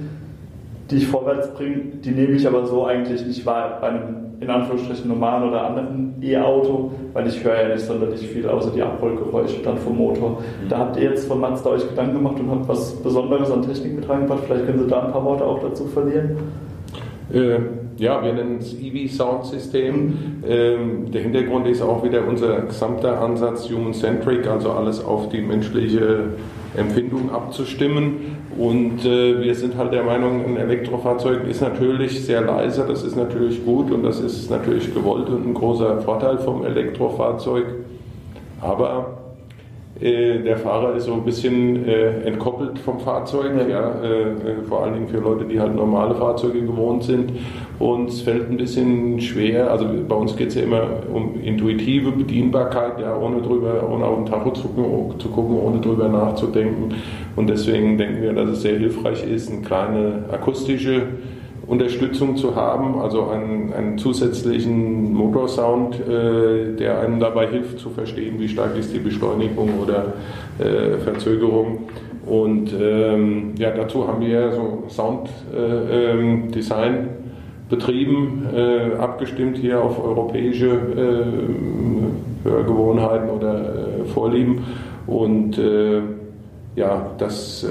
die 0.90 0.96
ich 0.96 1.06
vorwärts 1.06 1.52
bringe, 1.54 1.76
die 2.04 2.10
nehme 2.10 2.34
ich 2.34 2.46
aber 2.46 2.66
so 2.66 2.84
eigentlich 2.84 3.24
nicht 3.26 3.44
wahr 3.44 3.78
bei 3.80 3.88
einem 3.88 4.26
in 4.40 4.50
Anführungsstrichen 4.50 5.08
normalen 5.08 5.48
oder 5.48 5.62
anderen 5.62 6.14
E-Auto, 6.20 6.92
weil 7.14 7.26
ich 7.26 7.42
höre 7.42 7.62
ja 7.62 7.68
nicht 7.68 7.86
sonderlich 7.86 8.20
viel 8.20 8.46
außer 8.46 8.70
die 8.70 8.82
Abrollgeräusche 8.82 9.62
dann 9.62 9.78
vom 9.78 9.96
Motor. 9.96 10.30
Mhm. 10.30 10.68
Da 10.68 10.78
habt 10.78 10.96
ihr 10.96 11.04
jetzt 11.04 11.26
von 11.26 11.40
Mazda 11.40 11.70
euch 11.70 11.88
Gedanken 11.88 12.16
gemacht 12.16 12.38
und 12.38 12.50
habt 12.50 12.68
was 12.68 12.96
Besonderes 13.02 13.50
an 13.50 13.62
Technik 13.62 13.94
mit 13.94 14.08
reingebracht. 14.08 14.44
Vielleicht 14.46 14.66
können 14.66 14.80
Sie 14.80 14.88
da 14.88 15.06
ein 15.06 15.12
paar 15.12 15.24
Worte 15.24 15.44
auch 15.44 15.60
dazu 15.60 15.86
verlieren. 15.86 16.36
Äh, 17.32 17.58
ja, 17.96 18.22
wir 18.22 18.34
nennen 18.34 18.58
es 18.60 18.74
EV 18.74 19.10
Sound 19.10 19.46
System. 19.46 19.96
Mhm. 19.96 20.44
Ähm, 20.46 21.10
der 21.10 21.22
Hintergrund 21.22 21.66
ist 21.66 21.80
auch 21.80 22.04
wieder 22.04 22.26
unser 22.26 22.60
gesamter 22.60 23.20
Ansatz 23.20 23.70
Human-Centric, 23.70 24.46
also 24.46 24.72
alles 24.72 25.02
auf 25.02 25.30
die 25.30 25.40
menschliche 25.40 26.24
Empfindung 26.76 27.30
abzustimmen. 27.30 28.36
Und 28.58 29.04
äh, 29.04 29.42
wir 29.42 29.54
sind 29.54 29.76
halt 29.76 29.92
der 29.92 30.04
Meinung, 30.04 30.44
ein 30.44 30.56
Elektrofahrzeug 30.56 31.46
ist 31.48 31.60
natürlich 31.60 32.24
sehr 32.24 32.40
leise, 32.40 32.86
das 32.86 33.02
ist 33.02 33.16
natürlich 33.16 33.64
gut 33.64 33.90
und 33.90 34.02
das 34.02 34.20
ist 34.20 34.50
natürlich 34.50 34.94
gewollt 34.94 35.28
und 35.28 35.46
ein 35.46 35.54
großer 35.54 36.00
Vorteil 36.00 36.38
vom 36.38 36.64
Elektrofahrzeug. 36.64 37.64
Aber 38.60 39.25
äh, 40.00 40.42
der 40.42 40.58
Fahrer 40.58 40.94
ist 40.94 41.04
so 41.04 41.14
ein 41.14 41.24
bisschen 41.24 41.86
äh, 41.88 42.20
entkoppelt 42.24 42.78
vom 42.78 43.00
Fahrzeug, 43.00 43.52
ja. 43.56 43.66
ja 43.66 44.02
äh, 44.02 44.22
äh, 44.22 44.62
vor 44.68 44.82
allen 44.82 44.94
Dingen 44.94 45.08
für 45.08 45.18
Leute, 45.18 45.44
die 45.46 45.58
halt 45.58 45.74
normale 45.74 46.14
Fahrzeuge 46.14 46.60
gewohnt 46.62 47.04
sind. 47.04 47.32
Und 47.78 48.08
es 48.08 48.20
fällt 48.20 48.50
ein 48.50 48.56
bisschen 48.56 49.20
schwer, 49.20 49.70
also 49.70 49.86
bei 50.08 50.14
uns 50.14 50.36
geht 50.36 50.48
es 50.48 50.54
ja 50.54 50.62
immer 50.62 50.82
um 51.12 51.40
intuitive 51.40 52.12
Bedienbarkeit, 52.12 53.00
ja, 53.00 53.16
ohne 53.16 53.40
drüber, 53.42 53.88
ohne 53.90 54.04
auf 54.04 54.16
den 54.16 54.26
Tacho 54.26 54.50
zu, 54.50 54.68
zu 55.18 55.28
gucken, 55.28 55.58
ohne 55.58 55.80
drüber 55.80 56.08
nachzudenken. 56.08 56.94
Und 57.34 57.48
deswegen 57.48 57.98
denken 57.98 58.22
wir, 58.22 58.32
dass 58.32 58.50
es 58.50 58.62
sehr 58.62 58.78
hilfreich 58.78 59.26
ist, 59.26 59.50
eine 59.50 59.62
kleine 59.62 60.24
akustische 60.30 61.02
Unterstützung 61.66 62.36
zu 62.36 62.54
haben, 62.54 63.00
also 63.00 63.28
einen, 63.28 63.72
einen 63.72 63.98
zusätzlichen 63.98 65.12
Motorsound, 65.12 65.98
äh, 66.00 66.76
der 66.76 67.00
einem 67.00 67.18
dabei 67.18 67.48
hilft 67.48 67.80
zu 67.80 67.90
verstehen, 67.90 68.38
wie 68.38 68.48
stark 68.48 68.78
ist 68.78 68.94
die 68.94 69.00
Beschleunigung 69.00 69.70
oder 69.82 70.12
äh, 70.58 70.98
Verzögerung. 70.98 71.88
Und 72.24 72.72
ähm, 72.80 73.54
ja, 73.58 73.70
dazu 73.70 74.06
haben 74.06 74.20
wir 74.20 74.52
so 74.52 74.84
Sounddesign 74.88 76.94
äh, 76.94 76.98
ähm, 76.98 77.08
betrieben, 77.68 78.46
äh, 78.54 78.94
abgestimmt 78.96 79.58
hier 79.58 79.82
auf 79.82 80.00
europäische 80.02 80.68
äh, 80.68 82.48
Hörgewohnheiten 82.48 83.28
oder 83.28 83.54
äh, 83.54 84.04
Vorlieben. 84.04 84.64
Und 85.06 85.60
ja, 86.74 87.12
das 87.16 87.64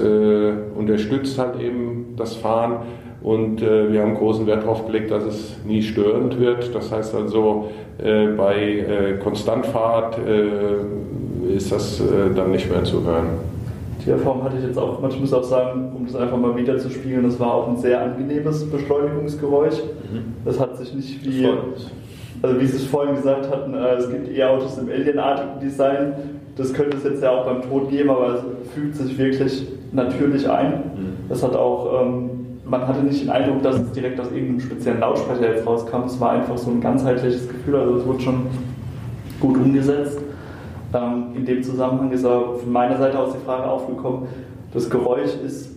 unterstützt 0.74 1.38
halt 1.38 1.60
eben 1.60 2.14
das 2.16 2.34
Fahren 2.34 2.78
und 3.22 3.62
äh, 3.62 3.92
wir 3.92 4.02
haben 4.02 4.14
großen 4.14 4.46
Wert 4.46 4.62
darauf 4.62 4.86
gelegt, 4.86 5.10
dass 5.10 5.24
es 5.24 5.56
nie 5.64 5.82
störend 5.82 6.38
wird. 6.38 6.74
Das 6.74 6.92
heißt 6.92 7.14
also, 7.14 7.68
äh, 7.98 8.28
bei 8.28 8.56
äh, 8.56 9.18
Konstantfahrt 9.22 10.18
äh, 10.18 11.54
ist 11.56 11.72
das 11.72 12.00
äh, 12.00 12.34
dann 12.34 12.50
nicht 12.50 12.70
mehr 12.70 12.84
zu 12.84 13.04
hören. 13.04 13.26
Die 14.04 14.10
Erfahrung 14.10 14.44
hatte 14.44 14.56
ich 14.58 14.64
jetzt 14.64 14.78
auch, 14.78 15.00
man 15.00 15.10
muss 15.18 15.32
auch 15.32 15.42
sagen, 15.42 15.92
um 15.96 16.06
das 16.06 16.14
einfach 16.14 16.36
mal 16.36 16.56
wieder 16.56 16.78
zu 16.78 16.90
spielen, 16.90 17.24
das 17.24 17.40
war 17.40 17.52
auch 17.52 17.68
ein 17.68 17.76
sehr 17.76 18.00
angenehmes 18.00 18.70
Beschleunigungsgeräusch. 18.70 19.78
Mhm. 20.12 20.34
Das 20.44 20.60
hat 20.60 20.78
sich 20.78 20.94
nicht 20.94 21.24
wie, 21.24 21.48
also 22.42 22.60
wie 22.60 22.66
Sie 22.66 22.76
es 22.76 22.84
vorhin 22.84 23.16
gesagt 23.16 23.50
hatten, 23.50 23.74
äh, 23.74 23.94
es 23.94 24.08
gibt 24.08 24.28
E-Autos 24.36 24.78
im 24.78 24.88
alienartigen 24.88 25.58
Design. 25.60 26.12
Das 26.56 26.72
könnte 26.72 26.98
es 26.98 27.04
jetzt 27.04 27.22
ja 27.22 27.32
auch 27.32 27.46
beim 27.46 27.62
Tod 27.62 27.90
geben, 27.90 28.10
aber 28.10 28.34
es 28.34 28.70
fühlt 28.72 28.94
sich 28.94 29.18
wirklich 29.18 29.66
natürlich 29.92 30.48
ein. 30.48 30.72
Mhm. 30.72 31.28
Das 31.28 31.42
hat 31.42 31.56
auch 31.56 32.02
ähm, 32.02 32.30
man 32.68 32.86
hatte 32.86 33.02
nicht 33.02 33.22
den 33.22 33.30
Eindruck, 33.30 33.62
dass 33.62 33.76
es 33.76 33.92
direkt 33.92 34.18
aus 34.20 34.30
irgendeinem 34.30 34.60
speziellen 34.60 35.00
Lautsprecher 35.00 35.54
jetzt 35.54 35.66
rauskam. 35.66 36.02
Es 36.06 36.20
war 36.20 36.32
einfach 36.32 36.58
so 36.58 36.70
ein 36.70 36.80
ganzheitliches 36.80 37.48
Gefühl, 37.48 37.76
also 37.76 37.96
es 37.96 38.06
wurde 38.06 38.20
schon 38.20 38.46
gut 39.40 39.56
umgesetzt. 39.56 40.18
Ähm, 40.92 41.26
in 41.34 41.44
dem 41.44 41.62
Zusammenhang 41.62 42.10
ist 42.10 42.24
auch 42.24 42.56
von 42.58 42.72
meiner 42.72 42.96
Seite 42.98 43.18
aus 43.18 43.32
die 43.32 43.44
Frage 43.44 43.64
aufgekommen, 43.64 44.26
das 44.72 44.90
Geräusch 44.90 45.30
ist, 45.44 45.70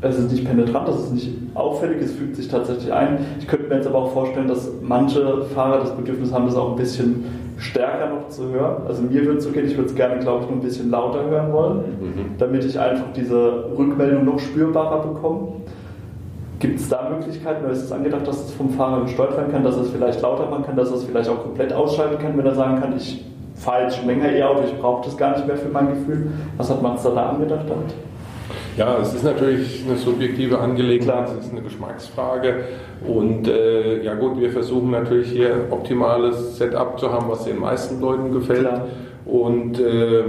es 0.00 0.18
ist 0.18 0.32
nicht 0.32 0.44
penetrant, 0.44 0.88
es 0.88 1.04
ist 1.04 1.12
nicht 1.12 1.30
auffällig, 1.54 2.02
es 2.02 2.12
fügt 2.12 2.36
sich 2.36 2.48
tatsächlich 2.48 2.92
ein. 2.92 3.18
Ich 3.38 3.46
könnte 3.46 3.68
mir 3.68 3.76
jetzt 3.76 3.86
aber 3.86 3.98
auch 3.98 4.12
vorstellen, 4.12 4.48
dass 4.48 4.70
manche 4.82 5.44
Fahrer 5.54 5.80
das 5.80 5.94
Bedürfnis 5.96 6.32
haben, 6.32 6.46
das 6.46 6.56
auch 6.56 6.70
ein 6.70 6.76
bisschen 6.76 7.24
stärker 7.58 8.08
noch 8.08 8.28
zu 8.28 8.50
hören. 8.50 8.82
Also 8.86 9.02
mir 9.02 9.24
würde 9.24 9.38
es 9.38 9.44
so 9.44 9.50
gehen, 9.50 9.66
ich 9.66 9.76
würde 9.76 9.88
es 9.88 9.94
gerne, 9.94 10.20
glaube 10.20 10.44
ich, 10.44 10.50
noch 10.50 10.56
ein 10.56 10.62
bisschen 10.62 10.90
lauter 10.90 11.24
hören 11.24 11.52
wollen, 11.52 11.76
mhm. 12.00 12.38
damit 12.38 12.64
ich 12.64 12.78
einfach 12.78 13.06
diese 13.14 13.70
Rückmeldung 13.76 14.24
noch 14.24 14.38
spürbarer 14.38 15.02
bekomme. 15.06 15.48
Gibt 16.58 16.80
es 16.80 16.88
da 16.88 17.10
Möglichkeiten 17.10 17.64
oder 17.64 17.72
ist 17.72 17.84
es 17.84 17.92
angedacht, 17.92 18.26
dass 18.26 18.46
es 18.46 18.52
vom 18.52 18.70
Fahrer 18.70 19.02
gesteuert 19.02 19.36
werden 19.36 19.52
kann, 19.52 19.62
dass 19.62 19.76
es 19.76 19.90
vielleicht 19.90 20.22
lauter 20.22 20.46
machen 20.46 20.64
kann, 20.64 20.76
dass 20.76 20.90
es 20.90 21.04
vielleicht 21.04 21.28
auch 21.28 21.42
komplett 21.42 21.72
ausschalten 21.72 22.18
kann, 22.18 22.36
wenn 22.36 22.46
er 22.46 22.54
sagen 22.54 22.80
kann, 22.80 22.96
ich 22.96 23.24
fahre 23.56 23.84
jetzt 23.84 23.96
schon 23.96 24.06
länger 24.06 24.30
E-Auto, 24.30 24.62
ich 24.64 24.78
brauche 24.78 25.04
das 25.04 25.16
gar 25.16 25.32
nicht 25.32 25.46
mehr 25.46 25.56
für 25.56 25.68
mein 25.68 25.88
Gefühl. 25.88 26.30
Was 26.56 26.70
hat 26.70 26.82
Mazda 26.82 27.10
da 27.10 27.30
angedacht 27.30 27.64
damit? 27.68 27.94
Ja, 28.76 28.98
es 29.00 29.14
ist 29.14 29.24
natürlich 29.24 29.84
eine 29.88 29.96
subjektive 29.96 30.58
Angelegenheit, 30.58 31.28
es 31.38 31.46
ist 31.46 31.52
eine 31.52 31.62
Geschmacksfrage. 31.62 32.64
Und 33.06 33.48
äh, 33.48 34.02
ja 34.02 34.14
gut, 34.14 34.38
wir 34.38 34.50
versuchen 34.50 34.90
natürlich 34.90 35.30
hier 35.30 35.66
optimales 35.70 36.58
Setup 36.58 36.98
zu 36.98 37.10
haben, 37.10 37.28
was 37.28 37.44
den 37.44 37.58
meisten 37.58 38.00
Leuten 38.00 38.32
gefällt. 38.32 38.60
Klar. 38.60 38.86
Und 39.24 39.80
äh, 39.80 40.24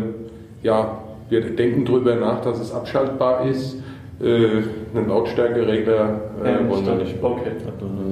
ja, 0.63 0.97
wir 1.29 1.41
denken 1.41 1.85
darüber 1.85 2.15
nach, 2.15 2.41
dass 2.41 2.59
es 2.59 2.73
abschaltbar 2.73 3.45
ist. 3.47 3.77
Äh, 4.19 4.63
einen 4.95 5.09
Lautstärkeregler 5.09 6.21
äh, 6.43 6.51
ja, 6.51 6.69
wollen 6.69 6.85
wir 6.85 6.95
nicht. 6.95 7.15
Okay. 7.21 7.51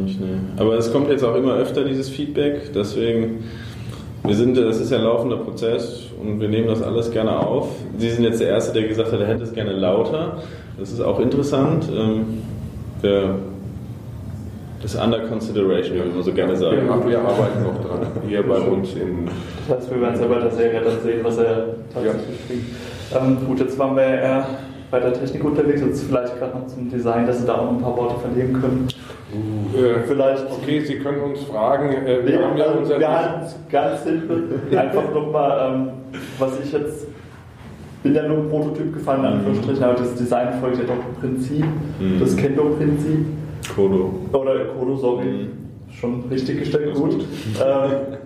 Nicht, 0.03 0.19
nee. 0.19 0.27
Aber 0.57 0.77
es 0.77 0.91
kommt 0.91 1.09
jetzt 1.09 1.23
auch 1.23 1.35
immer 1.35 1.55
öfter 1.55 1.83
dieses 1.83 2.09
Feedback, 2.09 2.73
deswegen 2.75 3.45
wir 4.27 4.35
sind, 4.35 4.57
das 4.57 4.79
ist 4.79 4.91
ja 4.91 4.97
ein 4.97 5.03
laufender 5.03 5.37
Prozess 5.37 6.03
und 6.21 6.39
wir 6.39 6.47
nehmen 6.47 6.67
das 6.67 6.81
alles 6.81 7.11
gerne 7.11 7.39
auf. 7.39 7.69
Sie 7.97 8.09
sind 8.09 8.23
jetzt 8.23 8.39
der 8.39 8.49
Erste, 8.49 8.73
der 8.73 8.87
gesagt 8.87 9.11
hat, 9.11 9.19
er 9.19 9.27
hätte 9.27 9.43
es 9.43 9.53
gerne 9.53 9.73
lauter. 9.73 10.37
Das 10.77 10.91
ist 10.91 11.01
auch 11.01 11.19
interessant. 11.19 11.87
Ähm, 11.93 12.41
wir, 13.01 13.35
das 14.81 14.93
ist 14.93 15.01
under 15.01 15.19
consideration, 15.19 15.97
wie 15.97 16.15
man 16.15 16.23
so 16.23 16.33
gerne 16.33 16.55
sagt. 16.55 16.73
Ja, 16.73 17.07
wir 17.07 17.19
arbeiten 17.19 17.63
noch 17.63 17.81
dran, 17.85 18.07
hier 18.27 18.43
bei 18.43 18.57
uns 18.57 18.93
in. 18.93 19.29
Das 19.67 19.77
heißt, 19.77 19.91
wir 19.91 20.01
werden 20.01 20.15
es 20.15 20.21
ja 20.21 20.27
bei 20.27 20.39
der 20.39 20.51
Serie 20.51 20.81
dann 20.81 21.01
sehen, 21.01 21.19
was 21.23 21.37
er 21.37 21.65
tatsächlich 21.93 22.39
ja. 23.11 23.17
bringt. 23.19 23.39
Ähm, 23.39 23.47
gut, 23.47 23.59
jetzt 23.59 23.79
waren 23.79 23.95
wir 23.95 24.03
eher 24.03 24.47
bei 24.91 24.99
der 24.99 25.13
Technik 25.13 25.43
unterwegs, 25.43 25.81
jetzt 25.81 26.03
vielleicht 26.03 26.37
gerade 26.39 26.57
noch 26.57 26.67
zum 26.67 26.89
Design, 26.89 27.25
dass 27.27 27.39
Sie 27.39 27.45
da 27.45 27.55
auch 27.55 27.69
ein 27.69 27.81
paar 27.81 27.95
Worte 27.97 28.19
verlieren 28.19 28.53
können. 28.53 28.87
Uh, 29.33 29.77
äh, 29.77 30.03
vielleicht. 30.07 30.45
Okay, 30.51 30.79
Sie 30.81 30.99
können 30.99 31.19
uns 31.21 31.43
fragen. 31.43 31.91
Äh, 31.91 32.25
wir 32.25 32.37
nee, 32.37 32.43
haben 32.43 32.57
ja 32.57 32.65
also, 32.65 32.79
unser. 32.79 33.07
Halten 33.07 33.45
ganz 33.71 34.03
simpel. 34.03 34.59
Einfach 34.77 35.13
nochmal, 35.13 35.73
ähm, 35.73 35.89
was 36.39 36.59
ich 36.63 36.71
jetzt. 36.71 37.07
bin 38.03 38.13
ja 38.13 38.27
nur 38.27 38.37
ein 38.37 38.49
Prototyp 38.49 38.93
gefallen, 38.93 39.21
in 39.21 39.25
Anführungsstrichen, 39.25 39.83
aber 39.83 39.95
das 39.95 40.15
Design 40.15 40.59
folgt 40.61 40.77
ja 40.77 40.83
doch 40.83 40.93
im 40.93 41.15
Prinzip, 41.19 41.65
mhm. 41.99 42.19
das 42.19 42.37
Kendo-Prinzip. 42.37 43.25
Kodo. 43.75 44.13
Oder 44.31 44.65
Kodo, 44.65 44.95
sorry. 44.95 45.25
Mhm. 45.25 45.47
Schon 45.91 46.23
richtig 46.29 46.59
gestellt, 46.59 46.93
gut. 46.93 47.11
gut. 47.11 47.25
Ähm, 47.59 48.17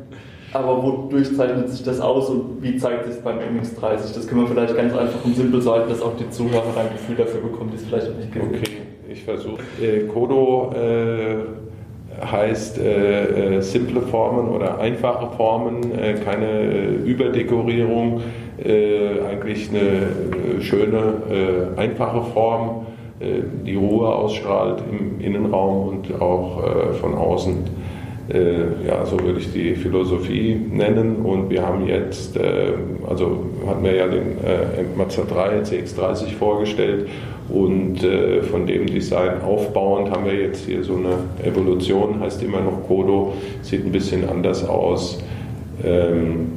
aber 0.53 0.81
wodurch 0.83 1.35
zeichnet 1.35 1.69
sich 1.69 1.83
das 1.83 1.99
aus 1.99 2.29
und 2.29 2.61
wie 2.61 2.77
zeigt 2.77 3.05
sich 3.05 3.15
es 3.15 3.21
beim 3.21 3.37
MX30? 3.37 4.15
Das 4.15 4.27
können 4.27 4.41
wir 4.41 4.47
vielleicht 4.47 4.75
ganz 4.75 4.93
einfach 4.95 5.23
und 5.23 5.35
simpel 5.35 5.61
sagen, 5.61 5.83
dass 5.89 6.01
auch 6.01 6.15
die 6.17 6.29
Zuhörer 6.29 6.63
ein 6.77 6.91
Gefühl 6.91 7.15
dafür 7.15 7.41
bekommen, 7.41 7.71
die 7.71 7.77
es 7.77 7.85
vielleicht 7.85 8.17
nicht 8.17 8.31
kennen. 8.31 8.55
Okay, 8.55 8.77
ich 9.09 9.23
versuche. 9.23 9.61
Äh, 9.81 10.07
Kodo 10.07 10.73
äh, 10.73 12.25
heißt 12.25 12.79
äh, 12.79 13.57
äh 13.57 13.61
simple 13.61 14.01
Formen 14.01 14.49
oder 14.49 14.79
einfache 14.79 15.35
Formen, 15.35 15.91
äh, 15.91 16.15
keine 16.15 16.47
äh, 16.47 16.95
Überdekorierung, 17.05 18.21
eigentlich 18.61 19.69
eine 19.69 20.61
schöne, 20.61 21.71
einfache 21.77 22.23
Form, 22.33 22.87
die 23.65 23.75
Ruhe 23.75 24.13
ausstrahlt 24.13 24.83
im 24.91 25.21
Innenraum 25.21 25.87
und 25.87 26.21
auch 26.21 26.61
von 26.99 27.15
außen 27.15 27.55
ja, 28.87 29.05
so 29.05 29.19
würde 29.19 29.39
ich 29.39 29.51
die 29.51 29.75
Philosophie 29.75 30.59
nennen. 30.71 31.17
Und 31.17 31.49
wir 31.49 31.65
haben 31.65 31.87
jetzt, 31.87 32.37
äh, 32.37 32.73
also 33.07 33.45
hatten 33.65 33.83
wir 33.83 33.95
ja 33.95 34.07
den 34.07 34.37
äh, 34.43 34.83
Mazda 34.95 35.23
3 35.23 35.61
CX30 35.61 36.35
vorgestellt 36.37 37.07
und 37.49 38.03
äh, 38.03 38.43
von 38.43 38.67
dem 38.67 38.85
Design 38.85 39.41
aufbauend 39.41 40.11
haben 40.11 40.25
wir 40.25 40.35
jetzt 40.35 40.65
hier 40.65 40.83
so 40.83 40.95
eine 40.95 41.17
Evolution, 41.43 42.19
heißt 42.19 42.43
immer 42.43 42.61
noch 42.61 42.87
Kodo, 42.87 43.33
sieht 43.63 43.85
ein 43.85 43.91
bisschen 43.91 44.29
anders 44.29 44.67
aus. 44.67 45.23
Ähm, 45.83 46.51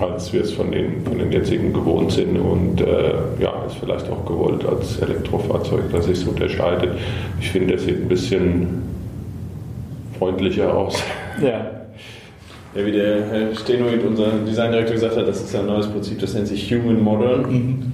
als 0.00 0.32
wir 0.32 0.40
es 0.40 0.52
von 0.52 0.72
den, 0.72 1.04
von 1.04 1.18
den 1.18 1.30
jetzigen 1.30 1.72
gewohnt 1.72 2.10
sind 2.12 2.36
und 2.36 2.80
äh, 2.80 3.12
ja, 3.40 3.64
ist 3.66 3.76
vielleicht 3.76 4.10
auch 4.10 4.24
gewollt 4.26 4.64
als 4.66 4.98
Elektrofahrzeug, 5.00 5.92
dass 5.92 6.06
sich 6.06 6.18
es 6.18 6.24
unterscheidet. 6.24 6.98
Ich 7.40 7.50
finde, 7.50 7.74
es 7.74 7.84
sieht 7.84 8.02
ein 8.02 8.08
bisschen 8.08 8.82
freundlicher 10.22 10.72
aus. 10.72 11.02
Ja. 11.42 11.66
Ja, 12.74 12.86
wie 12.86 12.92
der 12.92 13.26
Herr 13.26 13.54
Stenoid, 13.54 14.02
unser 14.06 14.28
Designdirektor, 14.46 14.94
gesagt 14.94 15.16
hat, 15.16 15.28
das 15.28 15.42
ist 15.42 15.54
ein 15.54 15.66
neues 15.66 15.86
Prinzip, 15.88 16.20
das 16.20 16.32
nennt 16.32 16.46
sich 16.46 16.72
Human 16.72 17.02
Model. 17.02 17.38
Mhm. 17.38 17.92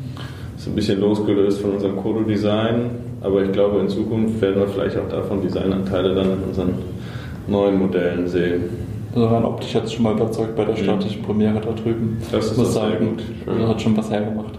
Das 0.54 0.62
ist 0.62 0.68
ein 0.68 0.74
bisschen 0.76 1.00
losgelöst 1.00 1.60
von 1.60 1.72
unserem 1.72 1.96
Kodo-Design, 1.96 2.90
aber 3.20 3.42
ich 3.42 3.50
glaube, 3.50 3.80
in 3.80 3.88
Zukunft 3.88 4.40
werden 4.40 4.60
wir 4.60 4.68
vielleicht 4.68 4.96
auch 4.96 5.08
davon 5.08 5.42
Designanteile 5.42 6.14
dann 6.14 6.26
in 6.26 6.42
unseren 6.48 6.74
neuen 7.48 7.78
Modellen 7.78 8.28
sehen. 8.28 8.64
Also 9.14 9.30
waren 9.30 9.44
optisch 9.44 9.74
jetzt 9.74 9.94
schon 9.94 10.04
mal 10.04 10.12
überzeugt 10.12 10.54
bei 10.54 10.64
der 10.64 10.76
mhm. 10.76 10.84
statischen 10.84 11.22
Premiere 11.22 11.60
da 11.60 11.72
drüben. 11.72 12.18
Das 12.30 12.46
ist 12.46 12.58
muss 12.58 12.74
sagen, 12.74 13.16
gut. 13.16 13.24
Also 13.46 13.68
hat 13.68 13.82
schon 13.82 13.96
was 13.96 14.10
hergemacht. 14.10 14.54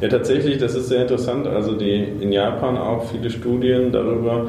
Ja, 0.00 0.08
tatsächlich, 0.08 0.58
das 0.58 0.74
ist 0.74 0.88
sehr 0.88 1.02
interessant. 1.02 1.48
Also 1.48 1.72
die 1.72 2.04
in 2.20 2.30
Japan 2.30 2.76
auch 2.76 3.06
viele 3.10 3.30
Studien 3.30 3.90
darüber, 3.90 4.46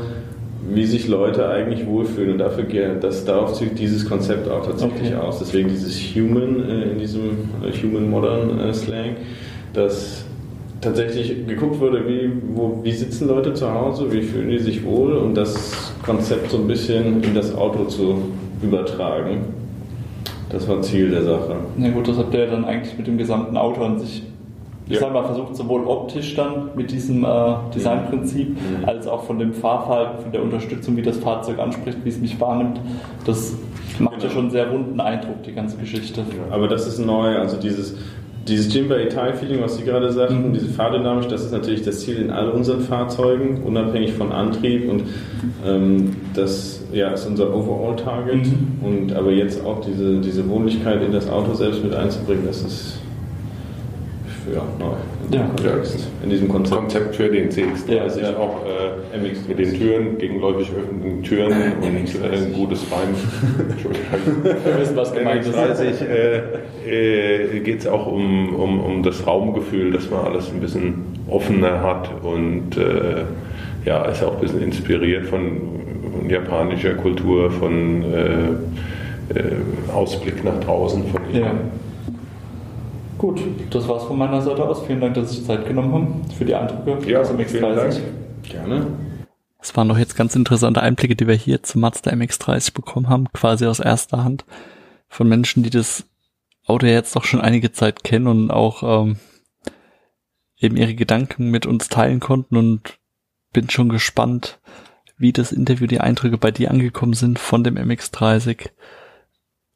wie 0.68 0.86
sich 0.86 1.08
Leute 1.08 1.48
eigentlich 1.48 1.86
wohlfühlen. 1.86 2.34
Und 2.34 2.38
dafür, 2.40 2.66
das, 3.00 3.26
darauf 3.26 3.54
zieht 3.54 3.78
dieses 3.78 4.08
Konzept 4.08 4.50
auch 4.50 4.66
tatsächlich 4.66 5.14
okay. 5.14 5.16
aus. 5.16 5.40
Deswegen 5.40 5.70
dieses 5.70 5.96
Human 6.16 6.70
äh, 6.70 6.92
in 6.92 7.00
diesem 7.00 7.30
äh, 7.64 7.72
Human 7.84 8.10
Modern 8.10 8.60
äh, 8.60 8.74
Slang. 8.74 9.18
dass 9.74 10.26
tatsächlich 10.82 11.48
geguckt 11.48 11.80
wurde, 11.80 12.08
wie, 12.08 12.30
wo, 12.54 12.80
wie 12.84 12.92
sitzen 12.92 13.28
Leute 13.28 13.54
zu 13.54 13.72
Hause, 13.74 14.12
wie 14.12 14.22
fühlen 14.22 14.50
die 14.50 14.60
sich 14.60 14.86
wohl 14.86 15.14
und 15.14 15.36
das 15.36 15.94
Konzept 16.04 16.52
so 16.52 16.58
ein 16.58 16.68
bisschen 16.68 17.24
in 17.24 17.34
das 17.34 17.56
Auto 17.56 17.86
zu 17.86 18.22
übertragen. 18.62 19.40
Das 20.50 20.68
war 20.68 20.82
Ziel 20.82 21.10
der 21.10 21.24
Sache. 21.24 21.56
Na 21.76 21.90
gut, 21.90 22.08
das 22.08 22.18
habt 22.18 22.34
ihr 22.34 22.46
dann 22.46 22.66
eigentlich 22.66 22.96
mit 22.98 23.08
dem 23.08 23.18
gesamten 23.18 23.58
Auto 23.58 23.82
an 23.84 24.00
sich 24.00 24.24
ich 24.88 24.94
ja. 24.94 25.00
sag 25.00 25.14
mal, 25.14 25.24
versucht 25.24 25.56
sowohl 25.56 25.84
optisch 25.86 26.36
dann 26.36 26.70
mit 26.76 26.92
diesem 26.92 27.24
äh, 27.24 27.56
Designprinzip, 27.74 28.50
mhm. 28.50 28.86
als 28.86 29.08
auch 29.08 29.24
von 29.24 29.40
dem 29.40 29.54
Fahrverhalten, 29.54 30.22
von 30.22 30.32
der 30.32 30.44
Unterstützung, 30.44 30.96
wie 30.96 31.02
das 31.02 31.18
Fahrzeug 31.18 31.60
anspricht, 31.60 31.98
wie 32.04 32.10
es 32.10 32.20
mich 32.20 32.40
wahrnimmt. 32.40 32.80
Das 33.26 33.54
macht 34.00 34.16
genau. 34.16 34.26
ja 34.26 34.30
schon 34.30 34.42
einen 34.44 34.52
sehr 34.52 34.70
runden 34.70 35.00
Eindruck, 35.00 35.42
die 35.44 35.54
ganze 35.54 35.78
Geschichte. 35.78 36.22
Ja, 36.22 36.56
aber 36.56 36.68
das 36.68 36.86
ist 36.86 37.00
neu, 37.00 37.36
also 37.36 37.58
dieses, 37.58 37.96
dieses 38.48 38.72
Jimba 38.72 38.98
Ital-Feeling, 38.98 39.60
was 39.60 39.78
Sie 39.78 39.84
gerade 39.84 40.12
sagten, 40.12 40.50
mhm. 40.50 40.54
diese 40.54 40.68
Fahrdynamik, 40.68 41.30
das 41.30 41.44
ist 41.44 41.52
natürlich 41.52 41.82
das 41.82 42.02
Ziel 42.02 42.18
in 42.18 42.30
all 42.30 42.50
unseren 42.50 42.82
Fahrzeugen, 42.82 43.64
unabhängig 43.64 44.14
von 44.14 44.32
Antrieb 44.32 44.88
und 44.88 45.04
ähm, 45.66 46.16
das 46.36 46.84
ja, 46.94 47.10
ist 47.10 47.26
unser 47.26 47.56
Overall-Target. 47.56 48.46
Mhm. 48.46 48.68
Und 48.84 49.14
aber 49.14 49.32
jetzt 49.32 49.66
auch 49.66 49.82
diese, 49.82 50.22
diese 50.22 50.48
Wohnlichkeit 50.48 51.02
in 51.02 51.12
das 51.12 51.28
Auto 51.28 51.56
selbst 51.56 51.84
mit 51.84 51.96
einzubringen, 51.96 52.44
das 52.46 52.62
ist 52.62 53.00
ja, 54.54 54.64
neu. 54.80 54.94
Ja, 55.32 55.46
Kontext, 55.48 56.08
in 56.24 56.30
diesem 56.30 56.48
Konzept. 56.48 56.82
Konzept 56.82 57.16
für 57.16 57.30
den 57.30 57.50
CX30 57.50 57.90
ja, 57.90 58.32
ja. 58.32 58.38
auch 58.38 58.62
äh, 58.66 59.18
mit 59.18 59.60
den 59.60 59.74
Türen, 59.74 60.18
gegenläufig 60.18 60.70
öffnenden 60.72 61.24
Türen 61.24 61.52
und 61.82 62.24
äh, 62.24 62.38
ein 62.38 62.54
gutes 62.54 62.84
Bein. 62.84 63.10
Entschuldigung. 63.72 64.44
Wir 64.44 64.80
wissen, 64.80 64.96
was 64.96 65.14
gemeint 65.14 65.46
ist. 65.46 66.02
Äh, 66.02 66.42
äh, 66.88 67.60
geht 67.60 67.80
es 67.80 67.88
auch 67.88 68.08
um, 68.08 68.56
um, 68.56 68.80
um 68.80 69.04
das 69.04 69.26
Raumgefühl, 69.26 69.92
dass 69.92 70.10
man 70.10 70.26
alles 70.26 70.50
ein 70.50 70.60
bisschen 70.60 71.06
offener 71.28 71.82
hat 71.82 72.10
und 72.24 72.78
äh, 72.78 73.24
ja, 73.86 74.06
ist 74.06 74.24
auch 74.24 74.36
ein 74.36 74.42
bisschen 74.42 74.62
inspiriert 74.62 75.26
von, 75.26 75.62
von 76.12 76.30
japanischer 76.30 76.94
Kultur, 76.94 77.52
von 77.52 78.04
äh, 78.04 79.38
äh, 79.38 79.92
Ausblick 79.94 80.44
nach 80.44 80.60
draußen 80.60 81.04
von 81.08 81.22
ja. 81.34 81.52
Gut, 83.18 83.42
das 83.70 83.88
war's 83.88 84.04
von 84.04 84.18
meiner 84.18 84.42
Seite 84.42 84.64
aus. 84.64 84.86
Vielen 84.86 85.00
Dank, 85.00 85.14
dass 85.14 85.32
Sie 85.32 85.44
Zeit 85.44 85.66
genommen 85.66 85.94
haben 85.94 86.22
für 86.38 86.46
die 86.46 86.54
Eindrücke 86.54 87.10
ja, 87.10 87.24
zum 87.24 87.38
X30. 87.38 88.02
Gerne. 88.44 88.88
Es 89.62 89.76
waren 89.76 89.90
doch 89.90 89.98
jetzt 89.98 90.16
ganz 90.16 90.36
interessante 90.36 90.82
Einblicke, 90.82 91.16
die 91.16 91.28
wir 91.28 91.36
hier 91.36 91.64
zum 91.64 91.82
Mazda 91.82 92.12
MX30 92.12 92.74
bekommen 92.74 93.10
haben, 93.10 93.32
quasi 93.34 93.66
aus 93.66 93.80
erster 93.80 94.24
Hand 94.24 94.46
von 95.08 95.28
Menschen, 95.28 95.64
die 95.64 95.70
das 95.70 96.06
Auto 96.66 96.86
jetzt 96.86 97.16
doch 97.16 97.24
schon 97.24 97.42
einige 97.42 97.72
Zeit 97.72 98.04
kennen 98.04 98.28
und 98.28 98.52
auch 98.52 98.84
ähm, 98.84 99.18
eben 100.58 100.78
ihre 100.78 100.94
Gedanken 100.94 101.52
mit 101.52 101.66
uns 101.66 101.90
teilen 101.90 102.20
konnten 102.20 102.58
und 102.58 103.00
bin 103.54 103.70
schon 103.70 103.90
gespannt, 103.90 104.60
wie 105.18 105.32
das 105.32 105.52
Interview, 105.52 105.88
die 105.88 106.02
Eindrücke 106.02 106.38
bei 106.38 106.52
dir 106.52 106.70
angekommen 106.72 107.14
sind 107.14 107.40
von 107.40 107.64
dem 107.64 107.78
MX30. 107.78 108.70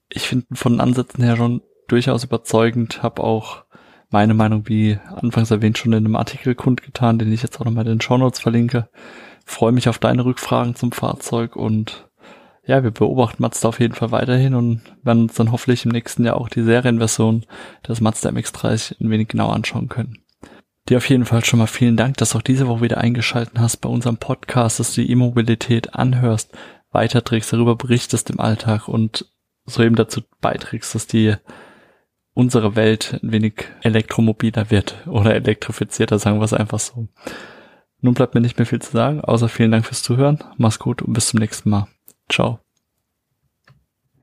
Ich 0.10 0.28
finde 0.28 0.48
von 0.56 0.74
den 0.74 0.82
Ansätzen 0.82 1.24
her 1.24 1.38
schon 1.38 1.62
durchaus 1.92 2.24
überzeugend, 2.24 3.04
habe 3.04 3.24
auch 3.24 3.64
meine 4.10 4.34
Meinung, 4.34 4.68
wie 4.68 4.98
anfangs 5.16 5.52
erwähnt, 5.52 5.78
schon 5.78 5.94
in 5.94 6.06
einem 6.06 6.16
Artikel 6.16 6.56
kundgetan, 6.56 7.20
den 7.20 7.32
ich 7.32 7.44
jetzt 7.44 7.60
auch 7.60 7.66
nochmal 7.66 7.86
in 7.86 7.94
den 7.94 8.02
Shownotes 8.02 8.40
verlinke. 8.40 8.90
Freue 9.46 9.72
mich 9.72 9.90
auf 9.90 10.00
deine 10.00 10.26
Rückfragen 10.26 10.76
zum 10.76 10.92
Fahrzeug 10.92 11.56
und 11.56 12.10
ja, 12.66 12.84
wir 12.84 12.92
beobachten 12.92 13.42
Mazda 13.42 13.70
auf 13.70 13.80
jeden 13.80 13.96
Fall 13.96 14.12
weiterhin 14.12 14.54
und 14.54 14.82
werden 15.02 15.24
uns 15.24 15.34
dann 15.34 15.52
hoffentlich 15.52 15.86
im 15.86 15.92
nächsten 15.92 16.24
Jahr 16.24 16.38
auch 16.38 16.50
die 16.50 16.62
Serienversion 16.62 17.46
des 17.88 18.00
Mazda 18.00 18.30
MX-30 18.30 19.02
ein 19.02 19.10
wenig 19.10 19.28
genauer 19.28 19.54
anschauen 19.54 19.90
können. 19.90 20.20
Dir 20.88 20.98
auf 20.98 21.10
jeden 21.10 21.26
Fall 21.26 21.44
schon 21.44 21.60
mal 21.60 21.68
vielen 21.68 21.98
Dank, 21.98 22.18
dass 22.18 22.32
du 22.32 22.38
auch 22.38 22.44
diese 22.44 22.68
Woche 22.68 22.82
wieder 22.82 23.00
eingeschalten 23.00 23.60
hast 23.60 23.78
bei 23.78 23.90
unserem 23.90 24.18
Podcast, 24.18 24.80
dass 24.80 24.94
du 24.94 25.02
die 25.02 25.12
E-Mobilität 25.12 25.96
anhörst, 25.96 26.56
weiterträgst, 26.92 27.54
darüber 27.54 27.76
berichtest 27.76 28.30
im 28.30 28.40
Alltag 28.40 28.88
und 28.88 29.26
so 29.66 29.84
eben 29.84 29.96
dazu 29.96 30.22
beiträgst, 30.42 30.96
dass 30.96 31.08
die 31.08 31.36
unsere 32.40 32.78
Welt 32.78 33.20
ein 33.22 33.34
wenig 33.34 33.66
elektromobiler 33.82 34.72
wird 34.72 35.06
oder 35.08 35.36
elektrifizierter, 35.36 36.20
sagen 36.20 36.40
wir 36.40 36.46
es 36.46 36.54
einfach 36.54 36.80
so. 36.80 37.10
Nun 38.00 38.14
bleibt 38.14 38.34
mir 38.34 38.40
nicht 38.40 38.58
mehr 38.58 38.66
viel 38.66 38.82
zu 38.82 38.94
sagen, 38.94 39.20
außer 39.20 39.50
vielen 39.50 39.72
Dank 39.72 39.86
fürs 39.86 40.04
Zuhören. 40.04 40.40
Mach's 40.58 40.80
gut 40.80 41.02
und 41.02 41.12
bis 41.12 41.28
zum 41.28 41.42
nächsten 41.42 41.70
Mal. 41.70 41.88
Ciao. 42.30 42.60